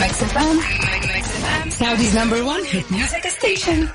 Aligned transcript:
Mix 0.00 0.22
FM. 0.32 0.56
Saudi's 1.70 2.14
number 2.14 2.44
one 2.44 2.64
hit 2.64 2.90
music 2.90 3.24
station. 3.30 3.88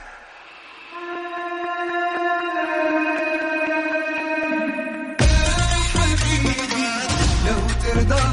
لو 7.45 7.58
ترضاها 7.83 8.25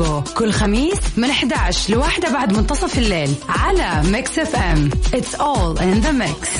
الفويجو 0.00 0.22
كل 0.34 0.52
خميس 0.52 0.98
من 1.16 1.30
11 1.30 1.94
لواحدة 1.94 2.32
بعد 2.32 2.52
منتصف 2.52 2.98
الليل 2.98 3.34
على 3.48 4.02
Mix 4.08 4.38
FM 4.38 4.90
It's 5.12 5.34
all 5.34 5.78
in 5.78 6.00
the 6.06 6.12
mix. 6.12 6.59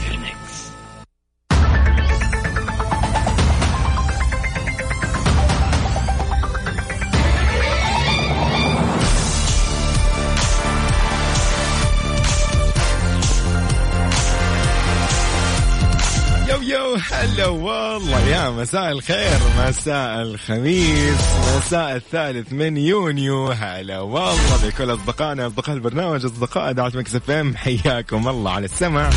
يا 18.41 18.49
مساء 18.49 18.91
الخير 18.91 19.39
مساء 19.57 20.21
الخميس 20.21 21.21
مساء 21.57 21.95
الثالث 21.95 22.53
من 22.53 22.77
يونيو. 22.77 23.47
هلا 23.47 23.99
والله 23.99 24.67
بكل 24.67 24.93
أصدقائنا 24.93 25.47
أصدقاء 25.47 25.75
البرنامج 25.75 26.25
أصدقاء 26.25 26.71
إذاعة 26.71 26.91
Mix 26.95 27.15
FM 27.15 27.55
حياكم 27.55 28.27
الله 28.27 28.51
على 28.51 28.65
السمع. 28.65 29.09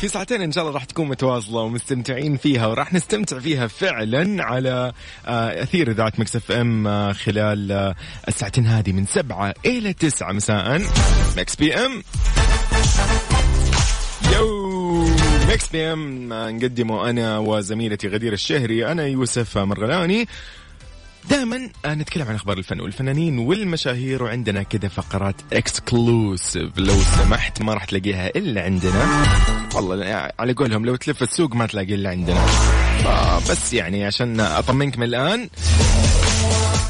في 0.00 0.08
ساعتين 0.08 0.42
إن 0.42 0.52
شاء 0.52 0.64
الله 0.64 0.74
راح 0.74 0.84
تكون 0.84 1.08
متواصلة 1.08 1.60
ومستمتعين 1.60 2.36
فيها 2.36 2.66
وراح 2.66 2.92
نستمتع 2.92 3.38
فيها 3.38 3.66
فعلا 3.66 4.44
على 4.44 4.92
آه، 5.26 5.62
أثير 5.62 5.90
إذاعة 5.90 6.12
Mix 6.18 6.36
FM 6.36 6.86
آه، 6.86 7.12
خلال 7.12 7.72
آه، 7.72 7.94
الساعتين 8.28 8.66
هذه 8.66 8.92
من 8.92 9.06
سبعة 9.06 9.54
إلى 9.66 9.92
تسعة 9.92 10.32
مساء. 10.32 10.82
Mix 11.36 11.56
PM. 11.56 12.02
Mix 15.52 15.68
PM 15.68 16.28
نقدمه 16.32 17.10
أنا 17.10 17.38
وزميلتي 17.38 18.08
غدير 18.08 18.32
الشهري 18.32 18.86
أنا 18.92 19.06
يوسف 19.06 19.58
مرغلاني. 19.58 20.28
دائما 21.30 21.68
نتكلم 21.86 22.28
عن 22.28 22.34
أخبار 22.34 22.58
الفن 22.58 22.80
والفنانين 22.80 23.38
والمشاهير 23.38 24.22
وعندنا 24.22 24.62
كذا 24.62 24.88
فقرات 24.88 25.34
exclusive 25.52 26.78
لو 26.78 26.94
سمحت 26.94 27.62
ما 27.62 27.74
راح 27.74 27.84
تلاقيها 27.84 28.28
إلا 28.28 28.62
عندنا. 28.62 29.24
والله 29.74 30.30
على 30.38 30.52
قولهم 30.52 30.86
لو 30.86 30.96
تلف 30.96 31.22
السوق 31.22 31.54
ما 31.54 31.66
تلاقي 31.66 31.94
إلا 31.94 32.10
عندنا. 32.10 32.46
بس 33.50 33.72
يعني 33.72 34.04
عشان 34.04 34.40
أطمنك 34.40 34.98
من 34.98 35.04
الآن 35.04 35.48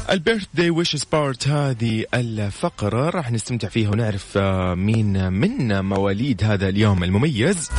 ال 0.09 0.45
birthday 0.53 0.69
wishes 0.69 1.03
part 1.03 1.47
هذه 1.47 2.05
الفقرة 2.13 3.09
راح 3.09 3.31
نستمتع 3.31 3.67
فيها 3.67 3.89
ونعرف 3.89 4.37
آه، 4.37 4.75
مين 4.75 5.33
من 5.33 5.85
مواليد 5.85 6.43
هذا 6.43 6.69
اليوم 6.69 7.03
المميز. 7.03 7.69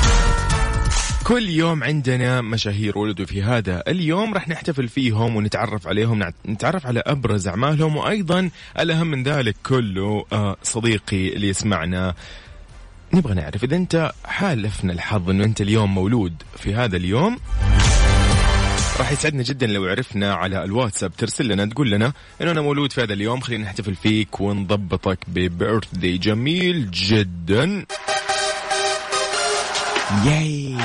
كل 1.25 1.49
يوم 1.49 1.85
عندنا 1.85 2.41
مشاهير 2.41 2.99
ولدوا 2.99 3.27
في 3.27 3.43
هذا 3.43 3.83
اليوم. 3.89 4.35
راح 4.35 4.49
نحتفل 4.49 4.89
فيهم 4.89 5.37
ونتعرف 5.37 5.87
عليهم 5.87 6.33
نتعرف 6.49 6.87
على 6.87 7.03
أبرز 7.07 7.49
أعمالهم 7.49 7.97
وأيضا 7.97 8.51
الأهم 8.81 9.07
من 9.07 9.23
ذلك 9.23 9.57
كله 9.67 10.25
آه، 10.33 10.57
صديقي 10.63 11.29
اللي 11.29 11.49
يسمعنا. 11.49 12.15
نبغى 13.15 13.35
نعرف 13.35 13.65
إذا 13.65 13.77
أنت 13.77 14.13
حالفنا 14.25 14.93
الحظ 14.93 15.31
أنه 15.31 15.45
أنت 15.45 15.61
اليوم 15.61 15.95
مولود 15.95 16.43
في 16.57 16.75
هذا 16.75 16.97
اليوم. 16.97 17.39
راح 18.99 19.13
يسعدنا 19.13 19.43
جدا 19.43 19.67
لو 19.67 19.85
عرفنا 19.85 20.35
على 20.35 20.65
الواتساب. 20.65 21.13
ترسل 21.17 21.49
لنا 21.49 21.67
تقول 21.67 21.91
لنا 21.91 22.13
إنه 22.41 22.51
أنا 22.51 22.61
مولود 22.61 22.93
في 22.93 23.03
هذا 23.03 23.13
اليوم. 23.13 23.41
خلينا 23.41 23.65
نحتفل 23.65 23.95
فيك 23.95 24.41
ونضبطك 24.41 25.19
ببيرث 25.29 25.95
داي 25.95 26.19
جميل 26.19 26.91
جدا. 26.91 27.85
ياي 30.25 30.77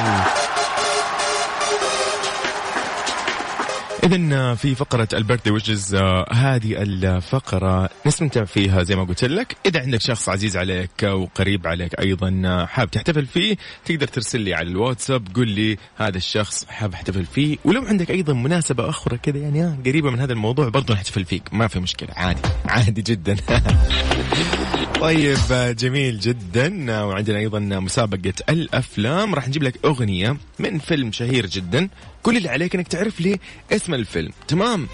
إذا 4.04 4.56
في 4.56 4.76
فقرة 4.76 5.08
البرثدي 5.14 5.52
ويشز 5.52 5.96
هذه 6.32 6.82
الفقرة. 6.82 7.90
نستمتع 8.06 8.46
فيها 8.46 8.84
زي 8.84 8.96
ما 8.96 9.04
قلت 9.04 9.24
لك، 9.24 9.56
إذا 9.66 9.82
عندك 9.82 10.02
شخص 10.02 10.30
عزيز 10.30 10.58
عليك 10.58 11.04
وقريب 11.04 11.68
عليك 11.68 12.00
أيضا 12.00 12.42
آه، 12.46 12.66
حاب 12.66 12.92
تحتفل 12.92 13.26
فيه 13.26 13.58
تقدر 13.86 14.08
ترسل 14.08 14.42
لي 14.42 14.54
على 14.54 14.70
الواتساب 14.70 15.28
قول 15.36 15.48
لي 15.48 15.78
هذا 15.98 16.18
الشخص 16.18 16.66
حاب 16.66 16.94
أحتفل 16.94 17.26
فيه، 17.26 17.58
ولو 17.66 17.82
عندك 17.82 18.12
أيضا 18.12 18.34
مناسبة 18.34 18.90
أخرى 18.90 19.18
كذا 19.18 19.38
يعني 19.38 19.64
آه، 19.64 19.78
قريبة 19.86 20.12
من 20.12 20.20
هذا 20.20 20.34
الموضوع 20.34 20.70
برضو 20.70 20.94
نحتفل 20.94 21.26
فيك، 21.26 21.54
ما 21.54 21.68
في 21.68 21.80
مشكلة. 21.80 22.10
عادي. 22.16 22.42
عادي 22.66 23.02
جدا. 23.02 23.36
طيب 25.00 25.38
جميل 25.78 26.20
جدا. 26.20 27.04
وعندنا 27.04 27.38
أيضا 27.38 27.60
مسابقة 27.60 28.34
الأفلام. 28.50 29.36
راح 29.36 29.48
نجيب 29.48 29.64
لك 29.64 29.86
أغنية 29.86 30.38
من 30.60 30.80
فيلم 30.80 31.12
شهير 31.12 31.46
جدا. 31.46 31.90
كل 32.24 32.38
اللي 32.38 32.50
عليك 32.50 32.76
إنك 32.76 32.88
تعرف 32.88 33.22
لي 33.22 33.40
اسم 33.72 33.94
الفيلم. 33.94 34.32
تمام؟ 34.48 34.88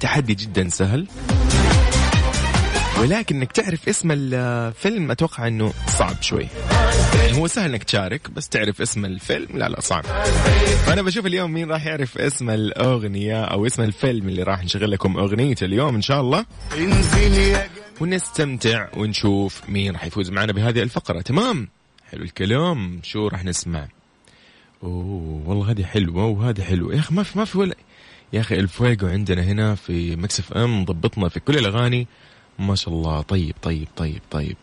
تحدي 0.00 0.34
جدا 0.34 0.68
سهل. 0.68 1.06
ولكن 3.00 3.36
إنك 3.36 3.52
تعرف 3.52 3.88
اسم 3.88 4.08
الفيلم 4.12 5.10
أتوقع 5.10 5.46
إنه 5.46 5.72
صعب 5.88 6.22
شوي. 6.22 6.46
يعني 7.14 7.38
هو 7.38 7.46
سهل 7.46 7.70
إنك 7.70 7.84
تشارك 7.84 8.30
بس 8.30 8.48
تعرف 8.48 8.80
اسم 8.80 9.04
الفيلم؟ 9.04 9.48
لا 9.54 9.68
لا 9.68 9.80
صعب. 9.80 10.04
فأنا 10.86 11.02
بشوف 11.02 11.26
اليوم 11.26 11.52
مين 11.52 11.70
راح 11.70 11.86
يعرف 11.86 12.18
اسم 12.18 12.50
الأغنية 12.50 13.44
أو 13.44 13.66
اسم 13.66 13.82
الفيلم 13.82 14.28
اللي 14.28 14.42
راح 14.42 14.64
نشغل 14.64 14.90
لكم 14.90 15.16
اغنيته 15.16 15.64
اليوم 15.64 15.94
إن 15.94 16.02
شاء 16.02 16.20
الله. 16.20 16.44
ونستمتع 18.00 18.88
ونشوف 18.96 19.62
مين 19.68 19.92
راح 19.92 20.04
يفوز 20.04 20.30
معنا 20.30 20.52
بهذه 20.52 20.82
الفقرة. 20.82 21.20
تمام؟ 21.20 21.68
حلو 22.10 22.22
الكلام. 22.22 23.00
شو 23.02 23.28
راح 23.28 23.44
نسمع؟ 23.44 23.88
أوه 24.82 25.42
والله 25.46 25.70
هذه 25.70 25.84
حلوة 25.84 26.24
وهذه 26.24 26.62
حلوة. 26.62 26.94
يا 26.94 27.00
أخي 27.00 27.14
ما 27.14 27.22
في 27.22 27.38
ما 27.38 27.44
في 27.44 27.58
ولا 27.58 27.76
يا 28.32 28.40
أخي 28.40 28.54
الفويجو 28.54 29.06
عندنا 29.06 29.42
هنا 29.42 29.74
في 29.74 30.16
Mix 30.16 30.40
FM 30.40 30.84
ضبطنا 30.84 31.28
في 31.28 31.40
كل 31.40 31.58
الأغاني. 31.58 32.06
ما 32.58 32.74
شاء 32.74 32.94
الله. 32.94 33.22
طيب 33.22 33.54
طيب 33.62 33.88
طيب 33.96 34.20
طيب. 34.30 34.56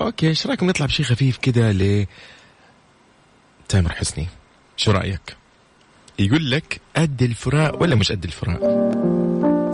okay 0.00 0.28
إيش 0.28 0.46
رأيكم 0.46 0.66
نطلع 0.66 0.86
بشيء 0.86 1.06
خفيف 1.06 1.38
كذا 1.38 1.72
ل 1.72 2.06
تامر 3.68 3.92
حسني؟ 3.92 4.26
شو 4.76 4.90
رأيك؟ 4.90 5.36
يقول 6.18 6.50
لك 6.50 6.80
قد 6.96 7.22
الفراق 7.22 7.82
ولا 7.82 7.94
مش 7.94 8.12
قد 8.12 8.24
الفراق 8.24 8.62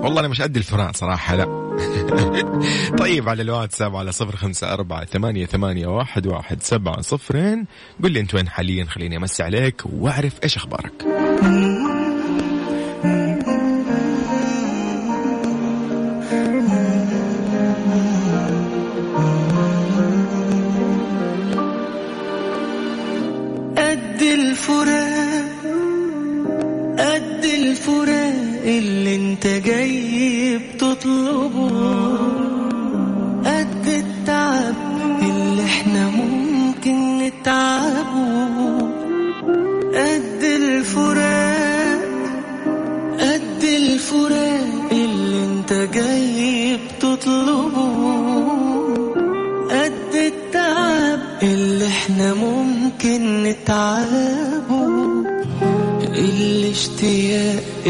والله 0.02 0.20
أنا 0.20 0.28
مش 0.28 0.42
قد 0.42 0.56
الفراق 0.56 0.96
صراحة 0.96 1.36
لا. 1.36 1.44
طيب 2.98 3.28
على 3.28 3.42
الواتساب 3.42 3.96
على 3.96 4.12
صفر 4.12 4.36
خمسة 4.36 4.72
أربعة 4.72 5.04
ثمانية, 5.04 5.46
ثمانية 5.46 5.86
واحد, 5.86 6.26
واحد 6.26 6.62
سبعة 6.62 7.00
صفرين. 7.00 7.66
قل 8.02 8.12
لي 8.12 8.20
أنت 8.20 8.34
وين 8.34 8.48
حاليا؟ 8.48 8.84
خليني 8.84 9.16
أمسي 9.16 9.42
عليك 9.42 9.82
وأعرف 9.86 10.32
إيش 10.44 10.56
أخبارك. 10.56 10.92
الفراق 27.86 28.62
اللي 28.64 29.14
انت 29.16 29.46
جاي 29.46 30.58
بتطلبه 30.58 31.68
قد 33.44 33.86
التعب 33.86 34.74
اللي 35.22 35.64
إحنا 35.64 36.08
ممكن 36.08 37.18
نتعبه 37.18 37.81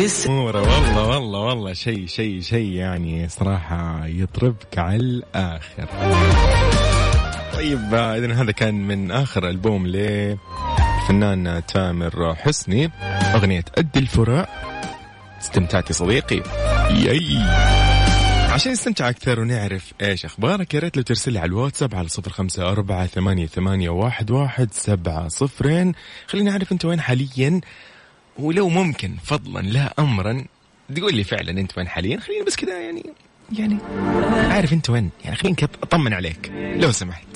اسم 0.04 0.31
أموره 0.31 0.60
والله 0.60 1.08
والله 1.08 1.38
والله 1.38 1.72
شيء 1.72 2.06
شيء 2.06 2.40
شيء 2.40 2.72
يعني 2.72 3.28
صراحة 3.28 4.06
يطربك 4.06 4.78
على 4.78 4.96
الآخر. 4.96 5.87
طيب 7.54 7.94
إذا 7.94 8.34
هذا 8.34 8.52
كان 8.52 8.75
من 8.75 9.10
آخر 9.10 9.49
ألبوم 9.49 9.87
للفنان 9.87 11.62
تامر 11.69 12.34
حسني 12.34 12.90
أغنية 13.34 13.64
قد 13.76 13.96
الفراق. 13.96 14.49
استمتعت 15.40 15.88
يا 15.88 15.94
صديقي. 15.94 16.43
ياي. 16.90 17.38
عشان 18.52 18.72
نستمتع 18.72 19.08
أكثر 19.08 19.40
ونعرف 19.40 19.93
إيش 20.02 20.25
أخبارك 20.25 20.75
يا 20.75 20.81
ريت 20.81 20.96
لو 20.96 21.02
ترسل 21.02 21.32
لي 21.32 21.38
على 21.38 21.48
الواتساب 21.48 21.94
على 21.94 22.08
صفر 22.08 22.31
خمسة 22.31 22.69
أربعة 22.69 23.06
ثمانية, 23.06 23.46
ثمانية 23.46 23.90
واحد, 23.90 24.31
واحد 24.31 24.69
سبعة 24.72 25.28
صفرين. 25.28 25.93
خليني 26.26 26.50
أعرف 26.50 26.72
أنت 26.72 26.84
وين 26.84 27.00
حاليا. 27.00 27.60
ولو 28.38 28.69
ممكن 28.69 29.17
فضلا 29.25 29.61
لا 29.61 29.94
أمرا 29.99 30.44
تقول 30.96 31.14
لي 31.14 31.25
فعلا 31.25 31.50
أنت 31.50 31.79
وين 31.79 31.88
حاليا؟ 31.88 32.20
خليني 32.20 32.44
بس 32.44 32.56
كذا 32.56 32.81
يعني 32.81 33.02
يعني 33.58 33.79
عارف 34.52 34.73
أنت 34.73 34.90
وين؟ 34.90 35.11
يعني 35.25 35.37
خليني 35.37 35.56
كذا 35.56 35.69
أطمن 35.82 36.12
عليك 36.12 36.52
لو 36.76 36.93
سمحت. 36.93 37.26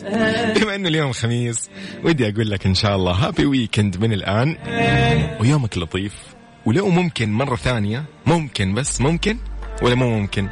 بما 0.56 0.74
إنه 0.74 0.88
اليوم 0.88 1.12
خميس 1.12 1.70
ودي 2.04 2.28
أقول 2.28 2.50
لك 2.50 2.66
إن 2.66 2.74
شاء 2.74 2.96
الله 2.96 3.12
happy 3.12 3.46
weekend 3.46 3.96
من 3.96 4.12
الآن. 4.12 4.56
ويومك 5.40 5.78
لطيف 5.78 6.14
ولو 6.66 6.88
ممكن 6.88 7.32
مرة 7.32 7.56
ثانية 7.56 8.04
ممكن 8.26 8.74
بس 8.74 9.00
ممكن 9.00 9.38
ولا 9.82 9.94
مو 9.94 10.18
ممكن؟ 10.18 10.48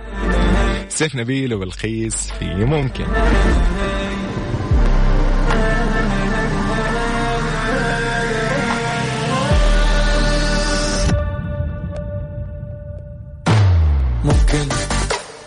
سيف 0.88 1.16
نبيل 1.16 1.54
وبلقيس 1.54 2.30
في 2.30 2.54
ممكن. 2.54 3.04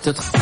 تدخل 0.07 0.39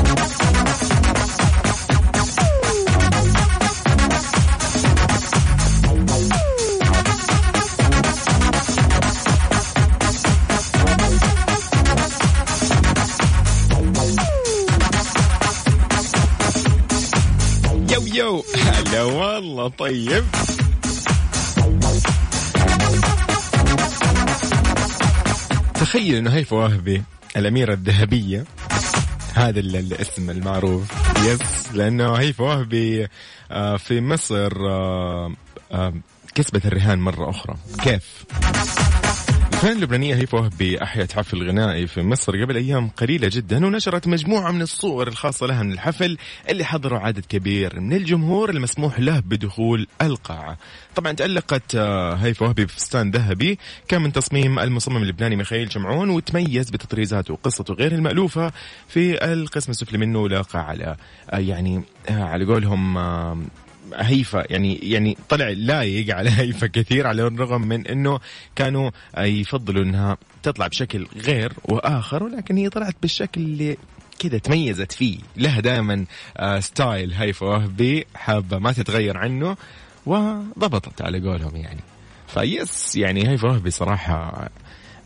يو 17.91 18.01
يو 18.13 18.43
هلا 18.55 19.03
والله 19.03 19.67
طيب 19.67 20.25
تخيل 25.73 26.15
إنه 26.15 26.29
هيفا 26.29 26.55
وهبي 26.57 27.03
الأميرة 27.37 27.73
الذهبية 27.73 28.45
هذا 29.35 29.59
ال- 29.59 29.75
الاسم 29.75 30.29
المعروف. 30.29 30.91
يس 31.25 31.71
لأنه 31.73 32.13
هيفا 32.13 32.43
وهبي 32.43 33.07
آه، 33.51 33.77
في 33.77 34.01
مصر 34.01 34.51
آه، 34.69 35.31
آه، 35.71 35.93
كسبت 36.35 36.65
الرهان 36.65 36.99
مرة 36.99 37.29
أخرى. 37.29 37.55
كيف؟ 37.83 38.25
الفنانة 39.55 39.77
اللبنانية 39.77 40.15
هيفا 40.15 40.37
وهبي 40.37 40.83
أحيت 40.83 41.11
حفل 41.11 41.49
غنائي 41.49 41.87
في 41.87 42.01
مصر 42.01 42.43
قبل 42.43 42.55
أيام 42.55 42.89
قليلة 42.89 43.29
جدا 43.31 43.65
ونشرت 43.65 44.07
مجموعة 44.07 44.51
من 44.51 44.61
الصور 44.61 45.07
الخاصة 45.07 45.45
لها 45.45 45.63
من 45.63 45.71
الحفل 45.71 46.17
اللي 46.49 46.65
حضروا 46.65 46.99
عدد 46.99 47.25
كبير 47.25 47.79
من 47.79 47.93
الجمهور 47.93 48.49
المسموح 48.49 48.99
له 48.99 49.19
بدخول 49.19 49.87
القاعة. 50.01 50.57
طبعا 50.95 51.11
تألقت 51.11 51.75
آه، 51.75 52.13
هيفا 52.13 52.45
وهبي 52.45 52.65
بفستان 52.65 53.11
ذهبي 53.11 53.59
كان 53.87 54.01
من 54.01 54.11
تصميم 54.11 54.59
المصمم 54.59 55.03
اللبناني 55.03 55.35
ميخائيل 55.35 55.71
شمعون 55.71 56.09
وتميز 56.09 56.69
بتطريزاته 56.69 57.33
وقصته 57.33 57.73
غير 57.73 57.91
المألوفة 57.91 58.51
في 58.87 59.33
القسم 59.33 59.71
السفلي 59.71 59.97
منه 59.97 60.29
لاقى 60.29 60.59
على 60.67 60.95
آه، 61.29 61.37
يعني 61.37 61.83
آه، 62.09 62.23
على 62.23 62.45
قولهم 62.45 62.97
آه، 62.97 63.37
هيفا 63.93 64.43
يعني 64.49 64.75
يعني 64.75 65.17
طلع 65.29 65.49
لايق 65.49 66.15
على 66.15 66.29
هيفا 66.29 66.67
كثير 66.67 67.07
على 67.07 67.27
الرغم 67.27 67.61
من 67.61 67.87
إنه 67.87 68.19
كانوا 68.55 68.91
يفضلوا 69.17 69.83
إنها 69.83 70.17
تطلع 70.43 70.67
بشكل 70.67 71.07
غير 71.15 71.53
وآخر 71.63 72.23
ولكن 72.23 72.57
هي 72.57 72.69
طلعت 72.69 72.95
بالشكل 73.01 73.41
اللي 73.41 73.77
كذا 74.19 74.37
تميزت 74.37 74.91
فيه. 74.91 75.17
لها 75.37 75.59
دائما 75.59 76.05
آه، 76.37 76.59
style 76.59 77.13
هيفا 77.13 77.45
وهبي 77.45 78.05
حابة 78.15 78.59
ما 78.59 78.71
تتغير 78.71 79.17
عنه 79.17 79.57
وضبطت 80.05 81.01
على 81.01 81.19
قولهم 81.19 81.55
يعني. 81.55 81.79
face 82.27 82.95
يعني 82.95 83.29
هيفا 83.29 83.47
وهبي 83.47 83.71
صراحة 83.71 84.49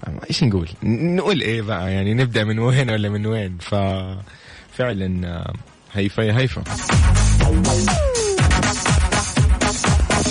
آه، 0.07 0.19
إيش 0.29 0.43
نقول؟ 0.43 0.69
نقول 0.83 1.41
إيه 1.41 1.61
بقى؟ 1.61 1.93
يعني 1.93 2.13
نبدأ 2.13 2.43
من 2.43 2.59
وين 2.59 2.89
ولا 2.89 3.09
من 3.09 3.25
وين؟ 3.25 3.57
ففعلا 3.57 5.27
آه، 5.27 5.53
هيفا 5.93 6.21
يا 6.21 6.37
هيفا 6.37 6.63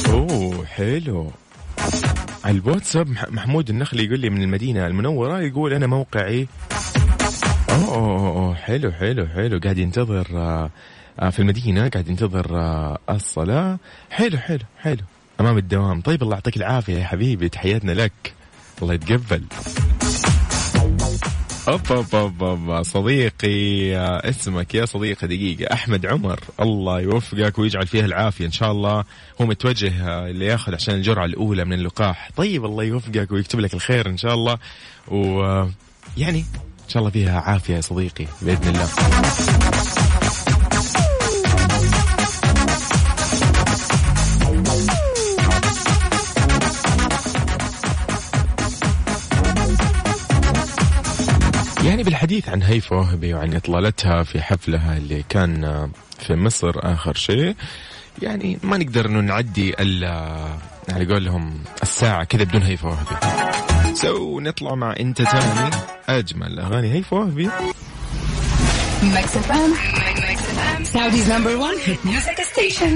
أوه 0.09 0.65
حلو. 0.67 1.31
على 2.45 2.59
الواتساب 2.59 3.09
مح- 3.11 3.29
محمود 3.31 3.71
النخلي 3.71 4.05
يقول 4.05 4.21
لي 4.21 4.31
من 4.31 4.43
المدينة 4.43 4.87
المنورة 4.87 5.41
يقول 5.41 5.73
أنا 5.73 5.87
موقعي. 5.87 6.49
أوه, 7.71 7.95
أوه, 7.95 8.29
أوه 8.29 8.55
حلو 8.55 8.93
حلو 8.93 9.27
حلو. 9.27 9.61
قاعد 9.61 9.79
ينتظر 9.79 10.27
آه، 10.35 10.71
آه، 11.21 11.31
في 11.31 11.39
المدينة 11.39 11.89
قاعد 11.89 12.09
ينتظر 12.09 12.57
آه، 12.59 12.99
الصلاة. 13.11 13.79
حلو 14.11 14.39
حلو 14.39 14.65
حلو. 14.79 15.03
أمام 15.41 15.59
الدوام. 15.59 16.01
طيب 16.01 16.23
الله 16.23 16.35
يعطيك 16.35 16.57
العافية 16.57 16.99
يا 16.99 17.05
حبيبي. 17.05 17.49
تحياتنا 17.49 17.93
لك. 17.93 18.35
الله 18.83 18.95
يتقبل. 18.95 19.43
أوب 21.69 21.81
أوب 21.91 22.15
أوب 22.15 22.43
أوب. 22.43 22.83
صديقي 22.83 23.97
آه، 23.97 24.29
اسمك 24.29 24.75
يا 24.75 24.85
صديقي 24.85 25.27
دقيقة. 25.27 25.73
أحمد 25.73 26.07
عمر. 26.07 26.41
الله 26.61 27.01
يوفقك 27.01 27.59
ويجعل 27.59 27.87
فيها 27.87 28.05
العافية 28.05 28.47
إن 28.47 28.53
شاء 28.53 28.73
الله. 28.73 29.05
هو 29.41 29.47
متوجه 29.47 30.09
آه، 30.09 30.31
اللي 30.31 30.47
ياخذ 30.47 30.75
عشان 30.75 30.95
الجرعة 30.95 31.25
الأولى 31.25 31.65
من 31.65 31.73
اللقاح. 31.73 32.31
طيب 32.37 32.65
الله 32.65 32.85
يوفقك 32.85 33.33
ويكتب 33.33 33.61
لك 33.61 33.75
الخير 33.75 34.09
إن 34.09 34.17
شاء 34.17 34.35
الله. 34.35 34.59
ويعني 35.09 36.39
إن 36.39 36.89
شاء 36.89 37.01
الله 37.01 37.11
فيها 37.11 37.41
عافية 37.41 37.75
يا 37.75 37.81
صديقي 37.81 38.27
بإذن 38.43 38.69
الله. 38.69 38.89
بالحديث 52.29 52.49
عن 52.49 52.63
هيفا 52.63 52.97
وهبي 52.97 53.35
وعن 53.35 53.55
إطلالتها 53.55 54.23
في 54.23 54.43
حفلها 54.43 54.97
اللي 54.97 55.25
كان 55.29 55.91
في 56.19 56.35
مصر 56.35 56.73
آخر 56.77 57.15
شيء 57.15 57.55
يعني 58.23 58.59
ما 58.63 58.77
نقدر 58.77 59.07
إنه 59.07 59.21
نعدي 59.21 59.75
إلا 59.83 60.37
على 60.93 61.15
قولهم 61.15 61.65
الساعة 61.83 62.25
كذا 62.25 62.45
بدون 62.45 62.63
هيفا 62.63 62.89
وهبي 62.89 63.17
سو 63.95 64.41
نطلع 64.41 64.75
مع 64.75 64.95
أنت 65.01 65.23
تاني 65.23 65.71
أجمل 66.09 66.61
أغاني 66.61 66.93
هيفا 66.93 67.17
وهبي 67.17 67.49
Mix 69.15 69.31
FM. 69.49 69.71
Saudi's 70.93 71.29
number 71.35 71.55
one 71.67 71.79
hit 71.87 72.01
music 72.05 72.39
station. 72.53 72.93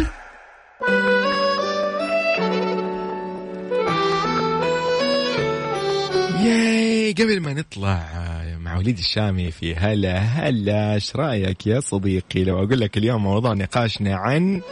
ياي 6.45 7.13
قبل 7.13 7.41
ما 7.41 7.53
نطلع 7.55 8.32
مع 8.73 8.79
وليد 8.79 8.99
الشامي 8.99 9.51
في 9.51 9.75
هلا 9.75 10.19
هلا 10.19 10.95
إيش 10.95 11.17
رأيك 11.17 11.67
يا 11.67 11.81
صديقي؟ 11.81 12.45
لو 12.45 12.59
أقول 12.59 12.81
لك 12.81 12.99
اليوم 12.99 13.23
موضوع 13.23 13.53
نقاشنا 13.53 14.15
عن 14.15 14.63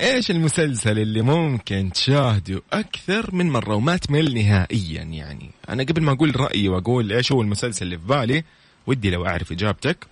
إيش 0.00 0.30
المسلسل 0.30 0.98
اللي 0.98 1.22
ممكن 1.22 1.90
تشاهده 1.94 2.62
أكثر 2.72 3.34
من 3.34 3.50
مرة 3.50 3.74
وما 3.74 3.96
تمل 3.96 4.34
نهائيا 4.34 5.02
يعني. 5.02 5.50
أنا 5.68 5.82
قبل 5.82 6.02
ما 6.02 6.12
أقول 6.12 6.40
رأيي 6.40 6.68
وأقول 6.68 7.12
إيش 7.12 7.32
هو 7.32 7.42
المسلسل 7.42 7.84
اللي 7.84 7.98
في 7.98 8.06
بالي 8.06 8.44
ودي 8.86 9.10
لو 9.10 9.26
أعرف 9.26 9.52
إجابتك 9.52 10.06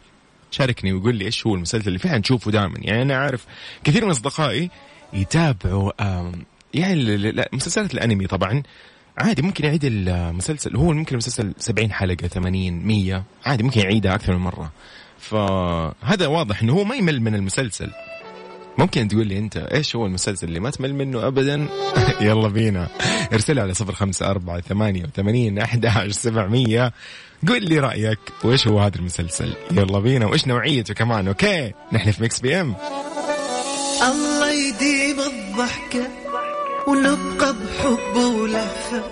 شاركني 0.50 0.93
وقول 0.93 1.14
لي 1.14 1.25
إيش 1.25 1.47
هو 1.47 1.55
المسلسل 1.55 1.88
اللي 1.88 1.99
فعلا 1.99 2.19
تشوفه 2.19 2.50
دائما. 2.50 2.79
يعني 2.79 3.02
أنا 3.02 3.14
أعرف 3.14 3.47
كثير 3.85 4.05
من 4.05 4.11
أصدقائي 4.11 4.71
يتابعوا 5.12 5.93
يعني 6.75 7.35
مسلسلات 7.52 7.95
الأنمي 7.95 8.26
طبعا 8.26 8.62
عادي 9.19 9.42
ممكن 9.42 9.64
يعيد 9.64 9.85
المسلسل. 9.85 10.76
هو 10.76 10.92
ممكن 10.92 11.12
المسلسل 11.12 11.52
70 11.59 11.92
حلقة 11.92 12.28
80 12.28 12.73
100 12.87 13.25
عادي 13.47 13.62
ممكن 13.62 13.81
يعيدها 13.81 14.14
أكثر 14.14 14.33
من 14.33 14.38
مرة. 14.38 14.73
فهذا 15.19 16.26
واضح 16.26 16.62
إنه 16.62 16.73
هو 16.73 16.85
ما 16.85 16.95
يمل 16.95 17.21
من 17.21 17.35
المسلسل. 17.35 17.90
ممكن 18.78 19.09
تقول 19.09 19.26
لي 19.26 19.38
أنت 19.38 19.57
إيش 19.57 19.97
هو 19.97 20.07
المسلسل 20.07 20.49
اللي 20.49 20.61
ما 20.61 20.71
تمل 20.71 20.95
منه 20.95 21.26
ابدا؟ 21.26 21.69
يلا 22.21 22.49
بينا. 22.49 22.88
ارسل 23.33 23.59
على 23.59 23.75
صفر 23.75 23.92
خمسة 23.92 24.31
أربعة 24.31 24.61
ثمانية 24.61 25.04
وثمانين 25.04 25.59
أحد 25.59 26.09
سبعمية. 26.11 26.92
قول 27.49 27.64
لي 27.64 27.78
رأيك 27.78 28.19
وإيش 28.45 28.69
هو 28.69 28.81
هذا 28.81 28.97
المسلسل؟ 28.97 29.52
يلا 29.71 29.99
بينا 29.99 30.26
وإيش 30.26 30.49
نوعيته 30.49 30.95
كمان؟ 30.95 31.28
okay 31.29 31.73
نحن 31.92 32.11
في 32.11 32.23
Mix 32.23 32.41
PM 32.41 32.75
الله 34.02 34.50
يديم 34.50 35.21
الضحكة. 35.21 36.22
ونبقى 36.87 37.53
بحب 37.55 38.17
ولهفة 38.17 39.03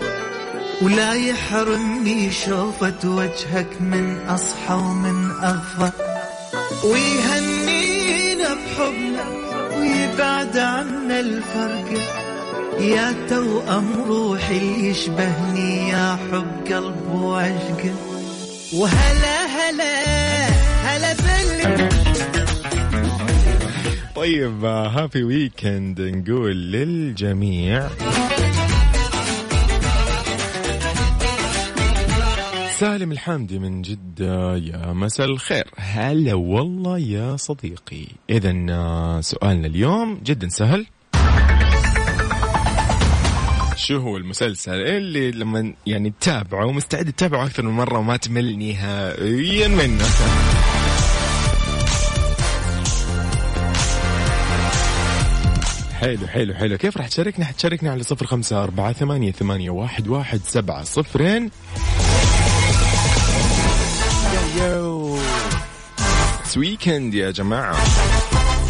ولا 0.83 1.12
يحرمني 1.15 2.31
شوفة 2.31 2.95
وجهك 3.05 3.81
من 3.81 4.19
أصحى 4.29 4.75
ومن 4.75 5.31
أغفى. 5.31 5.91
ويهنينا 6.85 8.49
بحبنا 8.55 9.25
ويبعد 9.79 10.59
عنا 10.59 11.21
الفرقة 11.21 12.03
يا 12.81 13.15
توأم 13.29 14.05
روحي 14.09 14.91
يشبهني 14.91 15.89
يا 15.89 16.19
حب 16.33 16.73
قلب 16.75 17.11
وعشقه 17.15 17.95
وهلا 18.75 19.47
هلا 19.47 20.05
هلا 20.85 21.12
بال 21.12 21.89
طيب 24.14 24.64
هابي 24.64 25.23
ويكند 25.23 26.00
نقول 26.00 26.57
للجميع. 26.73 27.88
سالم 32.79 33.12
الحامدي 33.12 33.59
من 33.59 33.83
جدة 33.83 34.57
يا 34.57 34.93
مساء 34.93 35.26
الخير. 35.26 35.64
هلا 35.76 36.35
والله 36.35 36.99
يا 36.99 37.37
صديقي. 37.37 38.07
إذا 38.31 38.50
سؤالنا 39.21 39.67
اليوم 39.67 40.21
جدا 40.25 40.49
سهل. 40.49 40.87
شو 43.76 43.99
هو 43.99 44.17
المسلسل 44.17 44.73
اللي 44.73 45.31
لما 45.31 45.75
يعني 45.87 46.12
تتابعه 46.21 46.67
ومستعد 46.67 47.12
تتابعه 47.12 47.45
أكثر 47.45 47.62
من 47.62 47.71
مرة 47.71 47.99
وما 47.99 48.17
تمل 48.17 48.59
نهائيا 48.59 49.69
منه 49.69 50.05
حلو 56.00 56.26
حلو 56.26 56.54
حلو. 56.54 56.78
كيف 56.78 56.97
راح 56.97 57.09
تشاركنا؟ 57.09 57.45
حتشاركنا 57.45 57.90
على 57.90 58.02
صفر 58.02 58.26
خمسة 58.26 58.62
أربعة 58.62 58.92
ثمانية, 58.92 59.33
ثمانية 59.33 59.71
واحد, 59.71 60.09
واحد 60.09 60.40
سبعة. 60.45 60.85
صفرين. 60.85 61.50
يو 64.59 65.19
ويكند 66.57 67.14
يا 67.14 67.30
جماعة. 67.30 67.76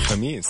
خميس. 0.03 0.47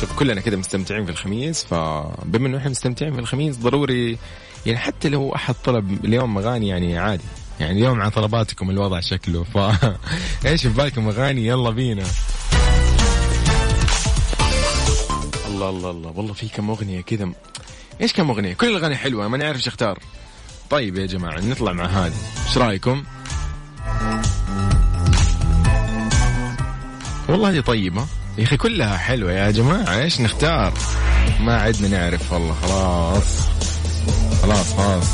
شوف 0.00 0.18
كلنا 0.18 0.40
كده 0.40 0.56
مستمتعين 0.56 1.04
في 1.04 1.10
الخميس 1.10 1.64
فبما 1.64 2.48
إنه 2.48 2.58
إحنا 2.58 2.70
مستمتعين 2.70 3.14
في 3.14 3.20
الخميس 3.20 3.56
ضروري 3.56 4.18
يعني 4.66 4.78
حتى 4.78 5.08
لو 5.08 5.34
أحد 5.34 5.54
طلب 5.64 6.04
اليوم 6.04 6.38
اغاني 6.38 6.68
يعني 6.68 6.98
عادي. 6.98 7.24
يعني 7.60 7.72
اليوم 7.72 8.00
على 8.00 8.10
طلباتكم 8.10 8.70
الوضع 8.70 9.00
شكله 9.00 9.44
ف 9.44 9.58
إيش 10.46 10.62
في 10.62 10.68
بالكم 10.68 11.08
اغاني 11.08 11.46
يلا 11.46 11.70
بينا. 11.70 12.04
الله 15.56 15.70
الله 15.70 15.90
الله. 15.90 16.12
والله 16.16 16.32
في 16.32 16.48
كم 16.48 16.70
أغنية 16.70 17.00
كذا. 17.00 17.28
إيش 18.00 18.12
كم 18.12 18.30
أغنية؟ 18.30 18.54
كل 18.54 18.68
الأغاني 18.68 18.96
حلوة 18.96 19.28
ما 19.28 19.52
إيش 19.52 19.68
أختار. 19.68 19.98
طيب 20.70 20.96
يا 20.96 21.06
جماعة 21.06 21.40
نطلع 21.40 21.72
مع 21.72 21.84
هذه. 21.84 22.14
إيش 22.46 22.58
رأيكم؟ 22.58 23.04
والله 27.28 27.50
هذه 27.50 27.60
طيبة. 27.60 28.06
يا 28.38 28.44
أخي 28.44 28.56
كلها 28.56 28.96
حلوة 28.96 29.32
يا 29.32 29.50
جماعة. 29.50 30.02
إيش 30.02 30.20
نختار؟ 30.20 30.72
ما 31.40 31.56
عدنا 31.56 31.88
نعرف. 31.88 32.32
والله 32.32 32.54
خلاص. 32.54 33.40
خلاص 34.42 34.74
خلاص. 34.74 35.06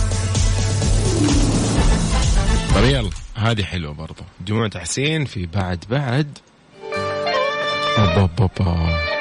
طيب 2.74 2.84
يلا 2.84 3.10
هذه 3.34 3.62
حلوة 3.62 3.92
برضو. 3.92 4.22
دموع 4.40 4.68
تحسين 4.68 5.24
في 5.24 5.46
بعد 5.46 5.84
بعد. 5.90 6.38
أوبا 7.98 8.28
أوبا 8.40 9.11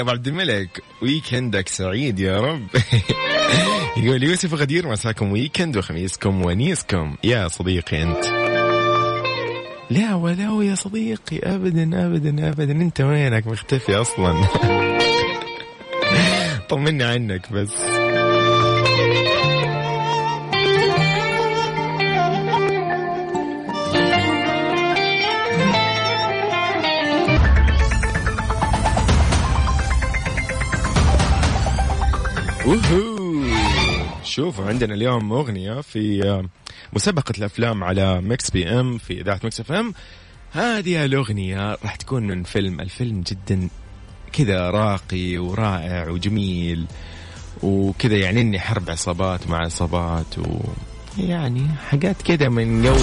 ابو 0.00 0.10
عبد 0.10 0.28
الملك 0.28 0.82
ويكندك 1.02 1.68
سعيد 1.68 2.20
يا 2.20 2.40
رب. 2.40 2.66
يقول 3.96 4.22
يوسف 4.22 4.54
غدير 4.54 4.88
مساكم 4.88 5.32
ويكند 5.32 5.76
وخميسكم 5.76 6.44
ونيسكم. 6.44 7.16
يا 7.24 7.48
صديقي 7.48 8.02
أنت. 8.02 8.24
لا 9.90 10.14
ولو 10.14 10.62
يا 10.62 10.74
صديقي 10.74 11.38
ابدا 11.38 12.06
ابدا 12.06 12.48
ابدا. 12.48 12.72
أنت 12.72 13.00
وينك؟ 13.00 13.46
مختفي 13.46 13.96
أصلا. 13.96 14.34
طمني 16.68 17.04
عنك 17.04 17.52
بس. 17.52 17.72
شوفوا 34.24 34.64
عندنا 34.64 34.94
اليوم 34.94 35.32
أغنية 35.32 35.80
في 35.80 36.28
آه، 36.28 36.44
مسابقة 36.92 37.32
الأفلام 37.38 37.84
على 37.84 38.20
Mix 38.20 38.50
PM 38.50 38.98
في 38.98 39.20
إذاعة 39.20 39.40
Mix 39.44 39.60
FM. 39.60 39.94
هذه 40.52 41.04
الأغنية 41.04 41.70
راح 41.70 41.96
تكون 41.96 42.26
من 42.26 42.42
فيلم 42.42 42.80
الفيلم 42.80 43.20
جدا 43.20 43.68
كذا 44.32 44.70
راقي 44.70 45.38
ورائع 45.38 46.08
وجميل 46.08 46.86
وكذا 47.62 48.16
يعني 48.16 48.40
إني 48.40 48.60
حرب 48.60 48.90
عصابات 48.90 49.46
مع 49.48 49.58
عصابات 49.58 50.38
و 50.38 50.60
يعني 51.18 51.68
حاجات 51.88 52.22
كذا 52.22 52.48
من 52.48 52.82
جو 52.82 52.96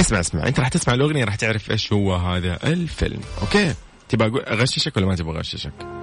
اسمع 0.00 0.20
اسمع 0.20 0.46
أنت 0.46 0.60
راح 0.60 0.68
تسمع 0.68 0.94
الأغنية 0.94 1.24
راح 1.24 1.34
تعرف 1.34 1.70
إيش 1.70 1.92
هو 1.92 2.14
هذا 2.14 2.58
الفيلم 2.64 3.20
okay؟ 3.40 3.74
تبغى 4.08 4.42
أغششك 4.42 4.96
ولا 4.96 5.06
ما 5.06 5.16
تبغى 5.16 5.36
أغششك؟ 5.36 5.93